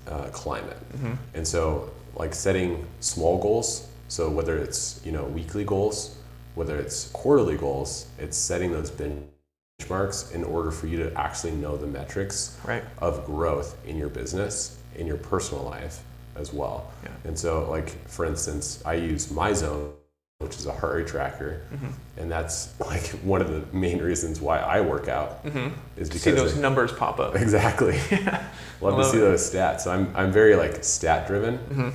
uh, 0.07 0.25
climate. 0.33 0.77
Mm-hmm. 0.93 1.15
And 1.35 1.49
so, 1.49 1.91
like 2.15 2.35
setting 2.35 2.87
small 3.01 3.39
goals. 3.41 3.89
So 4.09 4.31
whether 4.31 4.57
it's 4.57 5.01
you 5.05 5.13
know 5.13 5.25
weekly 5.25 5.65
goals 5.65 6.18
whether 6.59 6.77
it's 6.77 7.09
quarterly 7.13 7.57
goals, 7.57 8.09
it's 8.19 8.37
setting 8.37 8.73
those 8.73 8.91
benchmarks 8.91 10.35
in 10.35 10.43
order 10.43 10.73
for 10.73 10.89
you 10.89 10.97
to 10.97 11.15
actually 11.15 11.53
know 11.53 11.77
the 11.77 11.87
metrics 11.87 12.59
right. 12.67 12.83
of 12.99 13.25
growth 13.25 13.77
in 13.87 13.97
your 13.97 14.09
business, 14.09 14.77
in 14.97 15.07
your 15.07 15.17
personal 15.19 15.63
life 15.63 16.01
as 16.35 16.53
well. 16.53 16.91
Yeah. 17.05 17.11
And 17.25 17.39
so, 17.39 17.71
like 17.71 17.91
for 18.09 18.25
instance, 18.25 18.83
I 18.85 18.95
use 18.95 19.29
MyZone 19.29 19.93
which 20.41 20.55
is 20.57 20.67
a 20.67 20.73
heart 20.73 20.95
rate 20.95 21.07
tracker, 21.09 21.63
Mm-hmm. 21.75 21.89
and 22.21 22.31
that's 22.31 22.79
like 22.79 23.09
one 23.25 23.41
of 23.41 23.49
the 23.51 23.77
main 23.77 23.99
reasons 24.01 24.41
why 24.41 24.59
I 24.61 24.81
work 24.83 25.09
out 25.09 25.41
is 25.45 25.53
because 25.53 25.73
Mm-hmm. 25.97 26.17
See 26.19 26.31
those 26.31 26.57
numbers 26.57 26.93
pop 26.93 27.19
up. 27.19 27.35
exactly. 27.47 27.99
Love 28.81 28.99
to 28.99 29.05
see 29.05 29.17
it. 29.19 29.21
those 29.21 29.51
stats. 29.53 29.81
So 29.81 29.91
I'm 29.91 30.13
I'm 30.15 30.31
very 30.31 30.55
like 30.55 30.85
stat 30.85 31.27
driven, 31.27 31.59
Mm-hmm. 31.59 31.89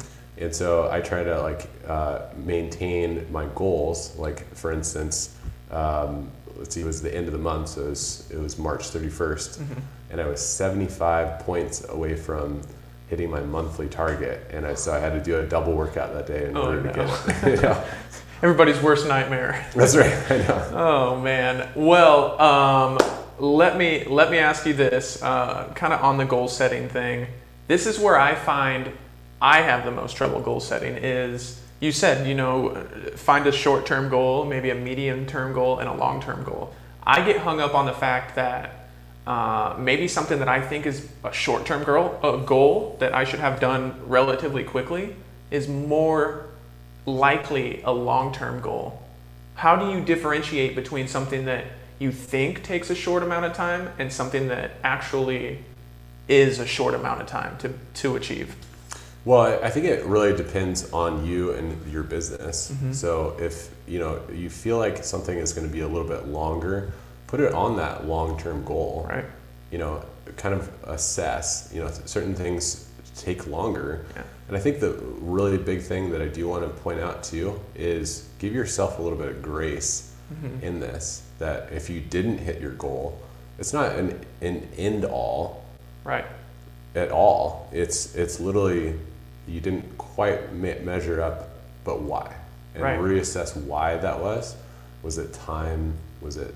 And 0.43 0.53
so 0.55 0.89
I 0.91 0.99
try 1.01 1.23
to 1.23 1.41
like 1.41 1.67
uh, 1.87 2.19
maintain 2.35 3.25
my 3.31 3.45
goals. 3.55 4.15
Like 4.17 4.53
for 4.55 4.71
instance, 4.71 5.35
um, 5.71 6.29
let's 6.57 6.75
see, 6.75 6.81
it 6.81 6.85
was 6.85 7.01
the 7.01 7.15
end 7.15 7.27
of 7.27 7.33
the 7.33 7.39
month, 7.39 7.69
so 7.69 7.81
it 7.81 7.89
was 7.89 8.29
it 8.31 8.39
was 8.39 8.57
March 8.57 8.81
31st, 8.91 9.59
Mm-hmm. 9.59 9.79
and 10.11 10.21
I 10.21 10.27
was 10.27 10.41
75 10.45 11.39
points 11.39 11.87
away 11.89 12.15
from 12.15 12.61
hitting 13.09 13.29
my 13.29 13.41
monthly 13.41 13.87
target, 13.87 14.45
and 14.51 14.65
I 14.65 14.73
so 14.75 14.93
I 14.93 14.99
had 14.99 15.13
to 15.13 15.21
do 15.23 15.39
a 15.39 15.43
double 15.47 15.73
workout 15.73 16.13
that 16.13 16.27
day 16.27 16.47
in 16.49 16.57
Oh, 16.57 16.63
order 16.67 16.81
no. 16.81 16.91
to 16.91 16.95
get 16.95 17.09
it. 17.47 17.55
you 17.55 17.61
know? 17.61 17.83
Everybody's 18.41 18.81
worst 18.81 19.07
nightmare. 19.07 19.65
That's 19.73 19.95
right. 19.95 20.13
I 20.29 20.37
know. 20.39 20.69
Oh 20.73 21.19
man. 21.21 21.69
Well, 21.75 22.39
um, 22.41 22.97
let 23.39 23.77
me 23.77 24.03
let 24.05 24.29
me 24.29 24.37
ask 24.39 24.65
you 24.65 24.73
this, 24.73 25.23
uh, 25.23 25.71
kind 25.75 25.93
of 25.93 26.03
on 26.03 26.17
the 26.17 26.25
goal 26.25 26.47
setting 26.49 26.89
thing. 26.89 27.27
This 27.67 27.85
is 27.87 27.97
where 27.97 28.19
I 28.19 28.35
find 28.35 28.91
I 29.43 29.61
have 29.61 29.83
the 29.83 29.91
most 29.91 30.15
trouble 30.15 30.39
goal 30.39 30.61
setting. 30.61 30.95
Is 30.95 31.59
you 31.81 31.91
said 31.91 32.25
you 32.25 32.33
know 32.33 32.87
find 33.17 33.45
a 33.45 33.51
short 33.51 33.85
term 33.85 34.07
goal, 34.07 34.45
maybe 34.45 34.69
a 34.69 34.75
medium 34.75 35.25
term 35.25 35.51
goal, 35.51 35.79
and 35.79 35.89
a 35.89 35.93
long 35.93 36.21
term 36.21 36.45
goal. 36.45 36.73
I 37.03 37.25
get 37.25 37.39
hung 37.39 37.59
up 37.59 37.75
on 37.75 37.85
the 37.85 37.91
fact 37.91 38.35
that 38.35 38.87
uh, 39.27 39.75
maybe 39.77 40.07
something 40.07 40.39
that 40.39 40.47
I 40.47 40.61
think 40.61 40.85
is 40.85 41.09
a 41.25 41.33
short 41.33 41.65
term 41.65 41.83
goal, 41.83 42.17
a 42.23 42.37
goal 42.37 42.95
that 43.01 43.13
I 43.13 43.25
should 43.25 43.41
have 43.41 43.59
done 43.59 43.99
relatively 44.07 44.63
quickly, 44.63 45.13
is 45.51 45.67
more 45.67 46.45
likely 47.05 47.81
a 47.83 47.91
long 47.91 48.33
term 48.33 48.61
goal. 48.61 49.03
How 49.55 49.75
do 49.75 49.91
you 49.91 50.05
differentiate 50.05 50.73
between 50.73 51.09
something 51.09 51.43
that 51.45 51.65
you 51.99 52.13
think 52.13 52.63
takes 52.63 52.89
a 52.89 52.95
short 52.95 53.23
amount 53.23 53.43
of 53.43 53.53
time 53.53 53.89
and 53.99 54.11
something 54.11 54.47
that 54.47 54.71
actually 54.85 55.59
is 56.29 56.59
a 56.59 56.65
short 56.65 56.93
amount 56.93 57.19
of 57.19 57.27
time 57.27 57.57
to, 57.57 57.73
to 57.95 58.15
achieve? 58.15 58.55
Well, 59.25 59.41
I- 59.63 59.69
think 59.69 59.85
it 59.85 60.05
really 60.05 60.35
depends 60.35 60.91
on 60.91 61.25
you 61.25 61.51
and 61.51 61.79
your 61.91 62.03
business. 62.03 62.71
Mm-hmm. 62.71 62.91
So 62.93 63.35
if 63.39 63.69
you 63.87 63.99
know 63.99 64.21
you 64.33 64.49
feel 64.49 64.77
like 64.77 65.03
something 65.03 65.37
is 65.37 65.53
going 65.53 65.67
to 65.67 65.71
be 65.73 65.81
a 65.81 65.87
little 65.87 66.07
bit 66.07 66.27
longer, 66.27 66.91
put 67.27 67.39
it 67.39 67.53
on 67.53 67.77
that 67.77 68.05
long-term 68.05 68.63
goal. 68.65 69.05
Right? 69.09 69.25
You 69.71 69.77
know, 69.77 70.03
kind 70.37 70.53
of 70.53 70.69
assess. 70.83 71.71
You 71.73 71.81
know, 71.83 71.91
certain 72.05 72.35
things 72.35 72.87
take 73.15 73.47
longer. 73.47 74.05
Yeah. 74.15 74.23
And 74.49 74.57
I 74.57 74.59
think 74.59 74.79
the 74.81 74.91
really 75.21 75.57
big 75.57 75.81
thing 75.81 76.11
that 76.11 76.21
I 76.21 76.27
do 76.27 76.47
want 76.47 76.63
to 76.63 76.69
point 76.81 76.99
out 76.99 77.23
too 77.23 77.59
is 77.75 78.27
give 78.39 78.53
yourself 78.53 78.99
a 78.99 79.01
little 79.01 79.17
bit 79.17 79.29
of 79.29 79.41
grace 79.41 80.09
Mm-hmm. 80.33 80.63
in 80.65 80.79
this. 80.79 81.21
That 81.39 81.71
if 81.73 81.89
you 81.89 81.99
didn't 81.99 82.37
hit 82.39 82.59
your 82.61 82.71
goal, 82.71 83.19
it's 83.59 83.73
not 83.73 83.93
an, 83.95 84.19
an 84.41 84.67
end 84.77 85.05
all 85.05 85.63
Right. 86.05 86.25
at 86.95 87.11
all. 87.11 87.67
It's 87.71 88.15
it's 88.15 88.39
literally 88.39 88.97
you 89.47 89.59
didn't 89.59 89.97
quite 89.97 90.53
me- 90.53 90.79
measure 90.83 91.21
up, 91.21 91.49
but 91.83 92.01
why? 92.01 92.33
And 92.75 92.83
Right. 92.83 92.99
reassess 92.99 93.55
why 93.55 93.97
that 93.97 94.19
was. 94.19 94.55
Was 95.03 95.17
it 95.17 95.33
time? 95.33 95.93
Was 96.21 96.37
it 96.37 96.53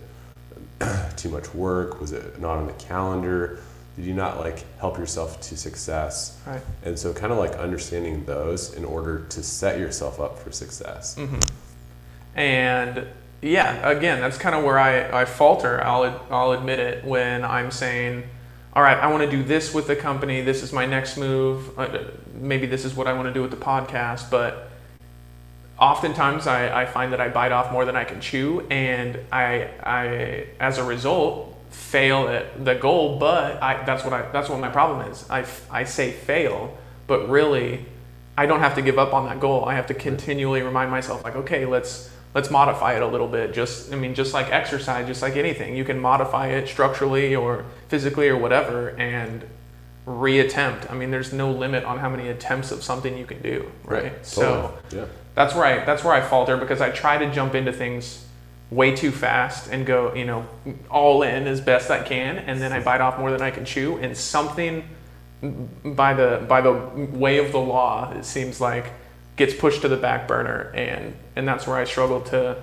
too 1.18 1.30
much 1.30 1.54
work? 1.54 2.00
Was 2.00 2.12
it 2.12 2.40
not 2.40 2.58
on 2.58 2.68
the 2.68 2.74
calendar? 2.74 3.60
Did 3.96 4.06
you 4.06 4.14
not 4.14 4.40
like 4.40 4.64
help 4.80 4.98
yourself 4.98 5.42
to 5.42 5.58
success? 5.58 6.40
Right. 6.46 6.62
And 6.86 6.98
so, 6.98 7.14
kind 7.14 7.32
of 7.34 7.40
like 7.40 7.54
understanding 7.54 8.24
those 8.26 8.74
in 8.76 8.86
order 8.86 9.26
to 9.30 9.44
set 9.44 9.80
yourself 9.80 10.20
up 10.20 10.38
for 10.40 10.52
success. 10.52 11.16
Mm-hmm. 11.18 11.40
And 12.36 13.08
yeah, 13.42 13.88
again, 13.90 14.22
that's 14.22 14.38
kind 14.38 14.56
of 14.56 14.64
where 14.64 14.80
I, 14.80 15.22
I 15.22 15.26
falter. 15.26 15.84
I'll, 15.84 16.20
I'll 16.30 16.52
admit 16.52 16.80
it 16.80 17.04
when 17.06 17.44
I'm 17.44 17.72
saying, 17.72 18.24
all 18.78 18.84
right, 18.84 19.00
I 19.00 19.08
want 19.08 19.24
to 19.24 19.30
do 19.32 19.42
this 19.42 19.74
with 19.74 19.88
the 19.88 19.96
company. 19.96 20.42
This 20.42 20.62
is 20.62 20.72
my 20.72 20.86
next 20.86 21.18
move. 21.18 21.80
Uh, 21.80 21.98
Maybe 22.36 22.68
this 22.68 22.86
is 22.86 22.94
what 22.94 23.08
I 23.08 23.14
want 23.14 23.28
to 23.28 23.34
do 23.34 23.42
with 23.42 23.50
the 23.50 23.58
podcast. 23.58 24.30
But 24.30 24.70
oftentimes 25.80 26.46
I, 26.46 26.84
I 26.84 26.86
find 26.86 27.12
that 27.12 27.20
I 27.20 27.30
bite 27.30 27.52
off 27.52 27.72
more 27.72 27.86
than 27.86 27.96
I 27.96 28.04
can 28.04 28.22
chew. 28.22 28.68
And 28.70 29.18
I, 29.32 29.72
I 29.84 30.48
as 30.60 30.78
a 30.78 30.84
result, 30.84 31.58
fail 31.72 32.28
at 32.28 32.64
the 32.64 32.76
goal. 32.76 33.18
But 33.18 33.64
I, 33.64 33.84
that's, 33.84 34.04
what 34.04 34.14
I, 34.14 34.30
that's 34.30 34.48
what 34.48 34.60
my 34.60 34.70
problem 34.70 35.10
is. 35.10 35.28
I, 35.28 35.44
I 35.72 35.84
say 35.84 36.12
fail, 36.12 36.78
but 37.08 37.28
really, 37.30 37.84
I 38.38 38.46
don't 38.46 38.60
have 38.60 38.76
to 38.76 38.84
give 38.84 39.00
up 39.00 39.12
on 39.12 39.26
that 39.26 39.40
goal. 39.40 39.66
I 39.66 39.74
have 39.74 39.88
to 39.88 39.96
continually 39.96 40.62
remind 40.62 40.92
myself, 40.92 41.24
like, 41.24 41.36
okay, 41.36 41.66
let's 41.66 42.12
let's 42.34 42.50
modify 42.52 42.96
it 42.96 43.02
a 43.02 43.08
little 43.08 43.28
bit. 43.28 43.54
Just, 43.54 43.92
I 43.92 43.96
mean, 43.96 44.14
just 44.14 44.34
like 44.34 44.52
exercise, 44.52 45.08
just 45.08 45.22
like 45.22 45.36
anything, 45.36 45.76
you 45.76 45.84
can 45.84 46.00
modify 46.00 46.48
it 46.48 46.68
structurally 46.68 47.36
or 47.36 47.66
physically 47.88 48.30
or 48.30 48.38
whatever, 48.38 48.90
and 48.90 49.44
reattempt. 50.06 50.90
I 50.90 50.96
mean, 50.96 51.12
there's 51.12 51.34
no 51.34 51.52
limit 51.52 51.84
on 51.84 52.00
how 52.00 52.10
many 52.10 52.30
attempts 52.30 52.72
of 52.72 52.84
something 52.84 53.18
you 53.18 53.26
can 53.26 53.42
do, 53.42 53.72
right? 53.84 54.26
So 54.26 54.72
Totally. 54.88 55.02
yeah. 55.02 55.14
that's 55.36 55.54
where 55.54 55.66
I 55.66 55.86
that's 55.86 56.04
where 56.04 56.14
I 56.14 56.22
falter 56.22 56.58
because 56.58 56.80
I 56.80 56.92
try 56.92 57.18
to 57.18 57.32
jump 57.32 57.56
into 57.56 57.74
things 57.74 58.24
way 58.70 58.96
too 58.96 59.12
fast 59.12 59.70
and 59.72 59.86
go, 59.86 60.14
you 60.14 60.26
know, 60.26 60.46
all 60.90 61.24
in 61.24 61.48
as 61.48 61.62
best 61.62 61.90
I 61.90 62.04
can, 62.04 62.38
and 62.38 62.62
then 62.62 62.72
I 62.72 62.82
bite 62.82 63.02
off 63.02 63.20
more 63.20 63.32
than 63.32 63.42
I 63.42 63.52
can 63.52 63.66
chew, 63.66 63.98
and 63.98 64.16
something 64.16 64.84
by 65.84 66.14
the 66.14 66.44
by 66.48 66.62
the 66.62 66.72
way 66.72 67.38
of 67.40 67.52
the 67.52 67.60
law, 67.60 68.12
it 68.12 68.26
seems 68.26 68.60
like 68.62 68.92
gets 69.38 69.54
pushed 69.54 69.82
to 69.84 69.88
the 69.88 69.96
back 69.98 70.28
burner, 70.28 70.72
and 70.76 71.16
and 71.36 71.48
that's 71.48 71.66
where 71.66 71.78
I 71.78 71.86
struggle 71.86 72.22
to, 72.22 72.58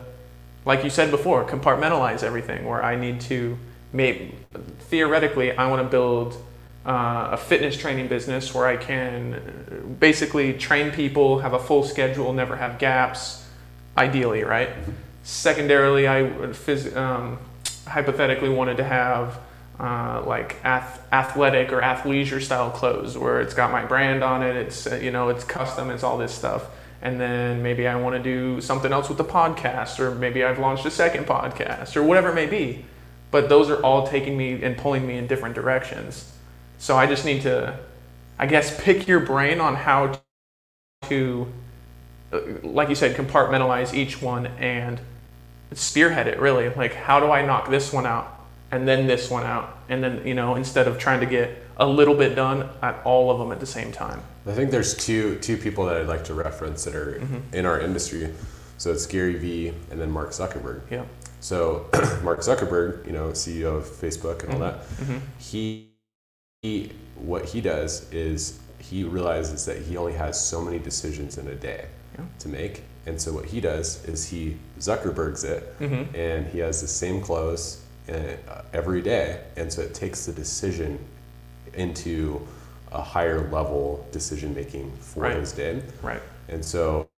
like 0.67 0.85
you 0.85 0.91
said 0.91 1.11
before, 1.11 1.45
compartmentalize 1.45 2.23
everything. 2.23 2.67
Where 2.67 2.85
I 2.85 2.97
need 2.97 3.21
to, 3.23 3.57
maybe 3.93 4.35
theoretically, 4.81 5.57
I 5.57 5.69
want 5.69 5.83
to 5.83 5.89
build 5.89 6.37
uh, 6.85 7.31
a 7.33 7.37
fitness 7.37 7.77
training 7.77 8.09
business 8.09 8.53
where 8.53 8.67
I 8.67 8.77
can 8.77 9.97
basically 9.99 10.53
train 10.53 10.91
people, 10.91 11.39
have 11.39 11.55
a 11.55 11.59
full 11.59 11.85
schedule, 11.85 12.33
never 12.33 12.57
have 12.57 12.79
gaps, 12.79 13.47
ideally, 13.97 14.45
right? 14.45 14.69
Secondarily, 15.23 16.07
I 16.07 16.23
phys- 16.23 16.95
um, 16.95 17.39
hypothetically 17.87 18.51
wanted 18.51 18.77
to 18.77 18.85
have 18.85 19.39
uh, 19.79 20.23
like 20.27 20.57
ath- 20.65 21.01
athletic 21.13 21.73
or 21.73 21.81
athleisure 21.81 22.41
style 22.41 22.71
clothes 22.71 23.19
where 23.19 23.41
it's 23.41 23.55
got 23.55 23.73
my 23.73 23.85
brand 23.85 24.23
on 24.23 24.43
it. 24.43 24.57
It's 24.57 24.87
uh, 24.87 24.97
you 24.97 25.11
know 25.11 25.29
it's 25.29 25.45
custom. 25.45 25.91
It's 25.91 26.03
all 26.03 26.19
this 26.19 26.35
stuff. 26.35 26.67
And 27.03 27.21
then 27.21 27.63
maybe 27.63 27.87
I 27.87 27.97
want 27.97 28.17
to 28.17 28.23
do 28.23 28.61
something 28.63 28.91
else 28.93 29.09
with 29.09 29.19
the 29.19 29.25
podcast, 29.25 29.99
or 29.99 30.15
maybe 30.15 30.43
I've 30.43 30.59
launched 30.59 30.87
a 30.87 30.91
second 30.91 31.27
podcast, 31.27 31.97
or 31.97 32.03
whatever 32.03 32.31
it 32.31 32.35
may 32.35 32.47
be. 32.47 32.85
But 33.31 33.49
those 33.49 33.69
are 33.69 33.83
all 33.83 34.07
taking 34.07 34.37
me 34.39 34.63
and 34.63 34.77
pulling 34.77 35.07
me 35.07 35.19
in 35.19 35.27
different 35.27 35.55
directions. 35.55 36.33
So 36.79 36.97
I 36.97 37.07
just 37.07 37.25
need 37.25 37.43
to, 37.43 37.79
I 38.39 38.47
guess, 38.47 38.81
pick 38.83 39.07
your 39.09 39.21
brain 39.21 39.61
on 39.61 39.75
how 39.75 40.19
to, 41.09 41.47
uh, 42.33 42.41
like 42.63 42.89
you 42.89 42.95
said, 42.95 43.17
compartmentalize 43.17 43.93
each 43.93 44.23
one 44.23 44.47
and 44.47 45.01
spearhead 45.73 46.27
it 46.27 46.39
really. 46.39 46.69
Like, 46.71 46.95
how 46.95 47.21
do 47.21 47.31
I 47.31 47.45
knock 47.45 47.69
this 47.69 47.93
one 47.93 48.07
out 48.07 48.34
and 48.75 48.87
then 48.89 49.07
this 49.07 49.31
one 49.31 49.45
out? 49.45 49.79
And 49.89 50.03
then, 50.03 50.27
you 50.27 50.35
know, 50.35 50.55
instead 50.57 50.89
of 50.89 50.99
trying 50.99 51.21
to 51.21 51.27
get 51.27 51.63
a 51.77 51.87
little 51.87 52.15
bit 52.15 52.35
done 52.35 52.69
at 52.83 53.01
all 53.05 53.31
of 53.31 53.39
them 53.39 53.51
at 53.53 53.61
the 53.61 53.67
same 53.67 53.91
time. 53.93 54.21
I 54.47 54.53
think 54.53 54.71
there's 54.71 54.95
two 54.97 55.39
two 55.41 55.57
people 55.57 55.87
that 55.87 55.97
I'd 55.97 56.07
like 56.07 56.25
to 56.25 56.35
reference 56.35 56.85
that 56.85 56.95
are 56.95 57.19
Mm-hmm. 57.21 57.55
in 57.55 57.67
our 57.67 57.81
industry. 57.81 58.33
So 58.79 58.93
it's 58.93 59.07
Gary 59.07 59.35
Vee 59.37 59.69
and 59.91 60.01
then 60.01 60.11
Mark 60.11 60.31
Zuckerberg. 60.31 60.83
Yeah. 60.91 61.05
So 61.41 61.87
Mark 62.23 62.41
Zuckerberg, 62.41 63.07
you 63.07 63.13
know, 63.13 63.29
CEO 63.31 63.77
of 63.77 63.85
Facebook 63.85 64.43
and 64.45 64.53
all 64.55 64.61
that, 64.61 64.81
Mm-hmm. 64.99 65.19
he, 65.39 65.89
he 66.63 66.93
what 67.17 67.45
he 67.45 67.61
does 67.61 68.11
is 68.13 68.59
he 68.79 69.05
realizes 69.05 69.65
that 69.67 69.79
he 69.79 69.97
only 69.97 70.13
has 70.13 70.39
so 70.41 70.61
many 70.61 70.79
decisions 70.79 71.39
in 71.39 71.47
a 71.49 71.55
day 71.55 71.87
Yeah. 72.19 72.25
to 72.41 72.49
make. 72.49 72.83
And 73.07 73.21
so 73.21 73.33
what 73.33 73.45
he 73.47 73.61
does 73.61 74.05
is 74.07 74.27
he 74.29 74.57
Zuckerbergs 74.79 75.45
it 75.45 75.79
Mm-hmm. 75.81 76.15
and 76.17 76.47
he 76.49 76.59
has 76.61 76.81
the 76.81 76.89
same 76.89 77.21
clothes 77.21 77.84
every 78.73 79.03
day. 79.03 79.41
And 79.57 79.73
so 79.73 79.83
it 79.83 79.95
takes 79.95 80.27
the 80.27 80.33
decision 80.33 80.99
into 81.75 82.47
a 82.93 83.03
higher 83.03 83.49
level 83.51 84.07
decision 84.13 84.55
making 84.55 84.93
for 85.01 85.21
Right. 85.25 85.37
his 85.37 85.53
day. 85.53 85.83
Right. 86.03 86.23
And 86.49 86.65
so 86.65 87.09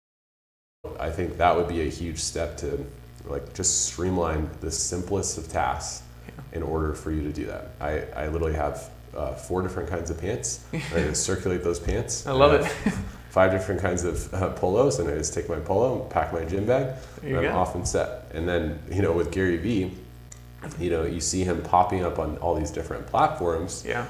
I 0.98 1.10
think 1.10 1.36
that 1.38 1.54
would 1.56 1.68
be 1.68 1.82
a 1.82 1.90
huge 1.90 2.18
step 2.18 2.56
to 2.58 2.84
like 3.26 3.54
just 3.54 3.86
streamline 3.86 4.48
the 4.60 4.70
simplest 4.70 5.36
of 5.38 5.48
tasks 5.48 6.02
in 6.52 6.62
order 6.62 6.94
for 6.94 7.10
you 7.10 7.22
to 7.22 7.32
do 7.32 7.46
that. 7.46 7.70
I, 7.80 8.02
I 8.24 8.28
literally 8.28 8.54
have 8.54 8.88
uh, 9.16 9.34
four 9.34 9.62
different 9.62 9.88
kinds 9.88 10.10
of 10.10 10.18
pants. 10.20 10.64
I 10.94 11.00
just 11.02 11.24
circulate 11.24 11.64
those 11.64 11.80
pants. 11.80 12.26
I 12.26 12.32
love 12.32 12.52
I 12.52 12.66
it. 12.66 12.72
Five 13.30 13.50
different 13.50 13.82
kinds 13.82 14.04
of 14.04 14.32
uh, 14.32 14.50
polos, 14.54 14.98
and 14.98 15.10
I 15.10 15.14
just 15.18 15.34
take 15.34 15.48
my 15.48 15.58
polo 15.58 16.00
and 16.02 16.10
pack 16.10 16.32
my 16.32 16.44
gym 16.46 16.64
bag, 16.64 16.94
and 17.22 17.36
I'm 17.36 17.42
go. 17.42 17.50
off 17.50 17.74
and 17.74 17.86
set. 17.86 18.30
And 18.32 18.48
then, 18.48 18.78
you 18.90 19.02
know, 19.02 19.12
with 19.12 19.30
Gary 19.30 19.58
Vee, 19.58 19.92
you 20.78 20.90
know, 20.90 21.04
you 21.04 21.20
see 21.20 21.44
him 21.44 21.62
popping 21.62 22.04
up 22.04 22.18
on 22.18 22.36
all 22.38 22.54
these 22.54 22.70
different 22.70 23.06
platforms 23.06 23.84
Yeah. 23.86 24.06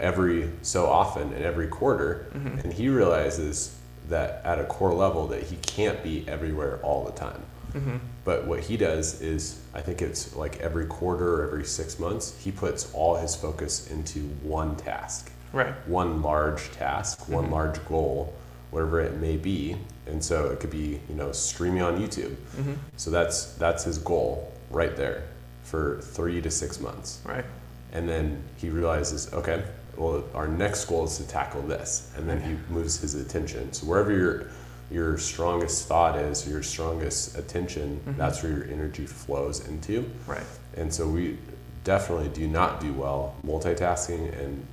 every 0.00 0.50
so 0.62 0.86
often 0.86 1.32
and 1.32 1.44
every 1.44 1.68
quarter 1.68 2.26
Mm-hmm. 2.34 2.58
and 2.60 2.72
he 2.72 2.88
realizes 2.88 3.76
that 4.08 4.42
at 4.44 4.58
a 4.58 4.64
core 4.64 4.92
level 4.92 5.26
that 5.28 5.42
he 5.44 5.56
can't 5.56 6.02
be 6.02 6.24
everywhere 6.28 6.78
all 6.82 7.04
the 7.04 7.12
time. 7.12 7.40
Mm-hmm. 7.72 7.96
But 8.24 8.46
what 8.46 8.60
he 8.60 8.76
does 8.76 9.20
is, 9.20 9.60
I 9.74 9.80
think 9.80 10.02
it's 10.02 10.34
like 10.36 10.60
every 10.60 10.86
quarter 10.86 11.40
or 11.42 11.46
every 11.46 11.64
six 11.64 11.98
months, 11.98 12.34
he 12.42 12.50
puts 12.52 12.92
all 12.92 13.16
his 13.16 13.34
focus 13.34 13.90
into 13.90 14.20
one 14.42 14.76
task, 14.76 15.30
Right. 15.52 15.74
one 15.88 16.22
large 16.22 16.70
task, 16.72 17.28
one 17.28 17.46
Mhm. 17.46 17.52
large 17.52 17.84
goal, 17.88 18.34
whatever 18.70 19.00
it 19.00 19.14
may 19.20 19.36
be. 19.36 19.76
And 20.06 20.22
so 20.22 20.46
it 20.50 20.60
could 20.60 20.70
be, 20.70 21.00
you 21.08 21.14
know, 21.14 21.32
streaming 21.32 21.82
on 21.82 21.98
YouTube. 21.98 22.34
Mm-hmm. 22.56 22.72
So 22.96 23.10
that's 23.10 23.54
that's 23.54 23.84
his 23.84 23.98
goal 23.98 24.52
right 24.70 24.94
there 24.96 25.22
for 25.64 25.98
three 26.02 26.40
to 26.40 26.50
six 26.50 26.78
months. 26.80 27.20
Right. 27.24 27.44
And 27.92 28.08
then 28.08 28.42
he 28.56 28.70
realizes, 28.70 29.32
okay, 29.32 29.64
well, 29.96 30.24
our 30.34 30.48
next 30.48 30.84
goal 30.86 31.04
is 31.04 31.16
to 31.18 31.26
tackle 31.28 31.62
this, 31.62 32.10
and 32.16 32.28
then 32.28 32.40
he 32.40 32.56
moves 32.72 32.98
his 33.00 33.14
attention. 33.14 33.72
So 33.72 33.86
wherever 33.86 34.12
your 34.12 34.46
your 34.90 35.16
strongest 35.16 35.88
thought 35.88 36.16
is, 36.18 36.46
your 36.46 36.62
strongest 36.62 37.38
attention, 37.38 38.00
Mhm. 38.06 38.16
that's 38.18 38.42
where 38.42 38.52
your 38.52 38.64
energy 38.64 39.06
flows 39.06 39.66
into. 39.66 40.04
Right. 40.26 40.44
And 40.76 40.92
so 40.92 41.08
we 41.08 41.38
definitely 41.84 42.28
do 42.28 42.46
not 42.46 42.80
do 42.80 42.92
well 42.92 43.34
multitasking 43.46 44.38
and 44.38 44.66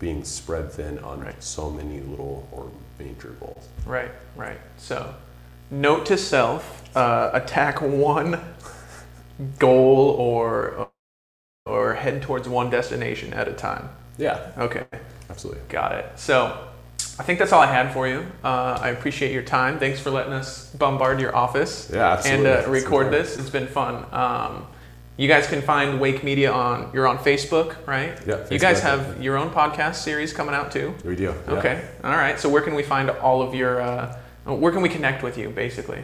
being 0.00 0.24
spread 0.24 0.72
thin 0.72 0.98
on 1.00 1.20
Right. 1.20 1.40
so 1.42 1.70
many 1.70 2.00
little 2.00 2.48
or 2.50 2.66
major 2.98 3.28
goals. 3.40 3.68
Right. 3.86 4.10
Right. 4.36 4.58
So, 4.76 5.14
note 5.70 6.04
to 6.06 6.16
self: 6.18 6.82
uh, 6.96 7.30
attack 7.32 7.80
one 7.80 8.40
goal 9.58 10.10
or 10.18 10.88
or 11.66 11.94
head 11.94 12.22
towards 12.22 12.48
one 12.48 12.70
destination 12.70 13.32
at 13.34 13.46
a 13.46 13.52
time. 13.52 13.88
Yeah, 14.16 14.52
Okay. 14.58 14.84
absolutely. 15.28 15.62
Got 15.68 15.92
it. 15.96 16.06
So, 16.16 16.56
I 17.18 17.22
think 17.24 17.38
that's 17.38 17.52
all 17.52 17.60
I 17.60 17.66
had 17.66 17.92
for 17.92 18.08
you. 18.08 18.26
Uh, 18.42 18.78
I 18.80 18.88
appreciate 18.90 19.32
your 19.32 19.42
time. 19.42 19.78
Thanks 19.78 20.00
for 20.00 20.10
letting 20.10 20.32
us 20.32 20.70
bombard 20.74 21.20
your 21.20 21.34
office 21.36 21.90
Yeah, 21.92 22.20
and 22.24 22.46
uh, 22.46 22.64
record 22.68 23.12
this. 23.12 23.38
It's 23.38 23.50
been 23.50 23.66
fun. 23.66 24.06
Um, 24.12 24.66
you 25.16 25.28
guys 25.28 25.46
can 25.48 25.60
find 25.62 26.00
Wake 26.00 26.22
Media 26.24 26.50
on. 26.52 26.90
You're 26.94 27.08
on 27.08 27.18
Facebook, 27.18 27.76
right? 27.86 28.18
Yeah, 28.26 28.46
You 28.50 28.58
guys 28.58 28.80
have 28.80 29.20
your 29.22 29.36
own 29.36 29.50
podcast 29.50 29.96
series 29.96 30.32
coming 30.32 30.54
out 30.54 30.70
too. 30.72 30.94
We 31.04 31.16
do. 31.16 31.34
yeah. 31.48 31.54
Okay. 31.54 31.84
All 32.04 32.12
right. 32.12 32.38
So 32.38 32.48
where 32.48 32.62
can 32.62 32.74
we 32.74 32.82
find 32.84 33.10
all 33.10 33.42
of 33.42 33.52
your? 33.54 33.80
Uh, 33.82 34.16
where 34.46 34.72
can 34.72 34.80
we 34.80 34.88
connect 34.88 35.22
with 35.24 35.36
you, 35.36 35.50
basically? 35.50 36.02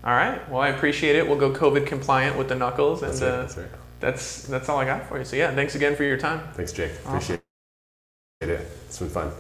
All 0.04 0.12
right. 0.12 0.41
Well, 0.52 0.60
I 0.60 0.67
appreciate 0.76 1.15
it. 1.15 1.26
We'll 1.26 1.39
go 1.39 1.54
COVID 1.54 1.88
compliant 1.88 2.38
with 2.38 2.49
the 2.49 2.56
knuckles, 2.56 3.02
and 3.02 3.13
That's 3.13 3.21
uh, 3.21 3.26
right. 3.26 3.39
That's 3.39 3.58
right. 3.58 3.67
that's 4.02 4.43
that's 4.43 4.67
all 4.67 4.80
I 4.80 4.84
got 4.84 5.08
for 5.08 5.17
you. 5.17 5.23
So 5.23 5.38
yeah, 5.38 5.56
thanks 5.56 5.76
again 5.76 5.95
for 5.95 6.04
your 6.04 6.17
time. 6.17 6.41
Thanks, 6.56 6.73
Jake. 6.73 6.91
Awesome. 7.06 7.15
Appreciate 7.15 7.39
it. 8.41 8.67
It's 8.88 8.99
been 8.99 9.08
fun. 9.08 9.32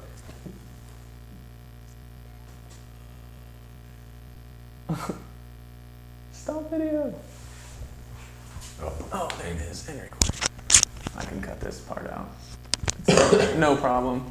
Stop 6.31 6.71
video. 6.71 7.13
Oh. 8.85 8.91
Oh, 9.13 9.29
there 9.41 9.53
it 9.53 9.61
is. 9.61 9.89
I 11.15 11.23
can 11.23 11.41
cut 11.41 11.59
this 11.61 11.79
part 11.79 12.09
out. 12.09 12.27
no 13.57 13.77
problem. 13.77 14.29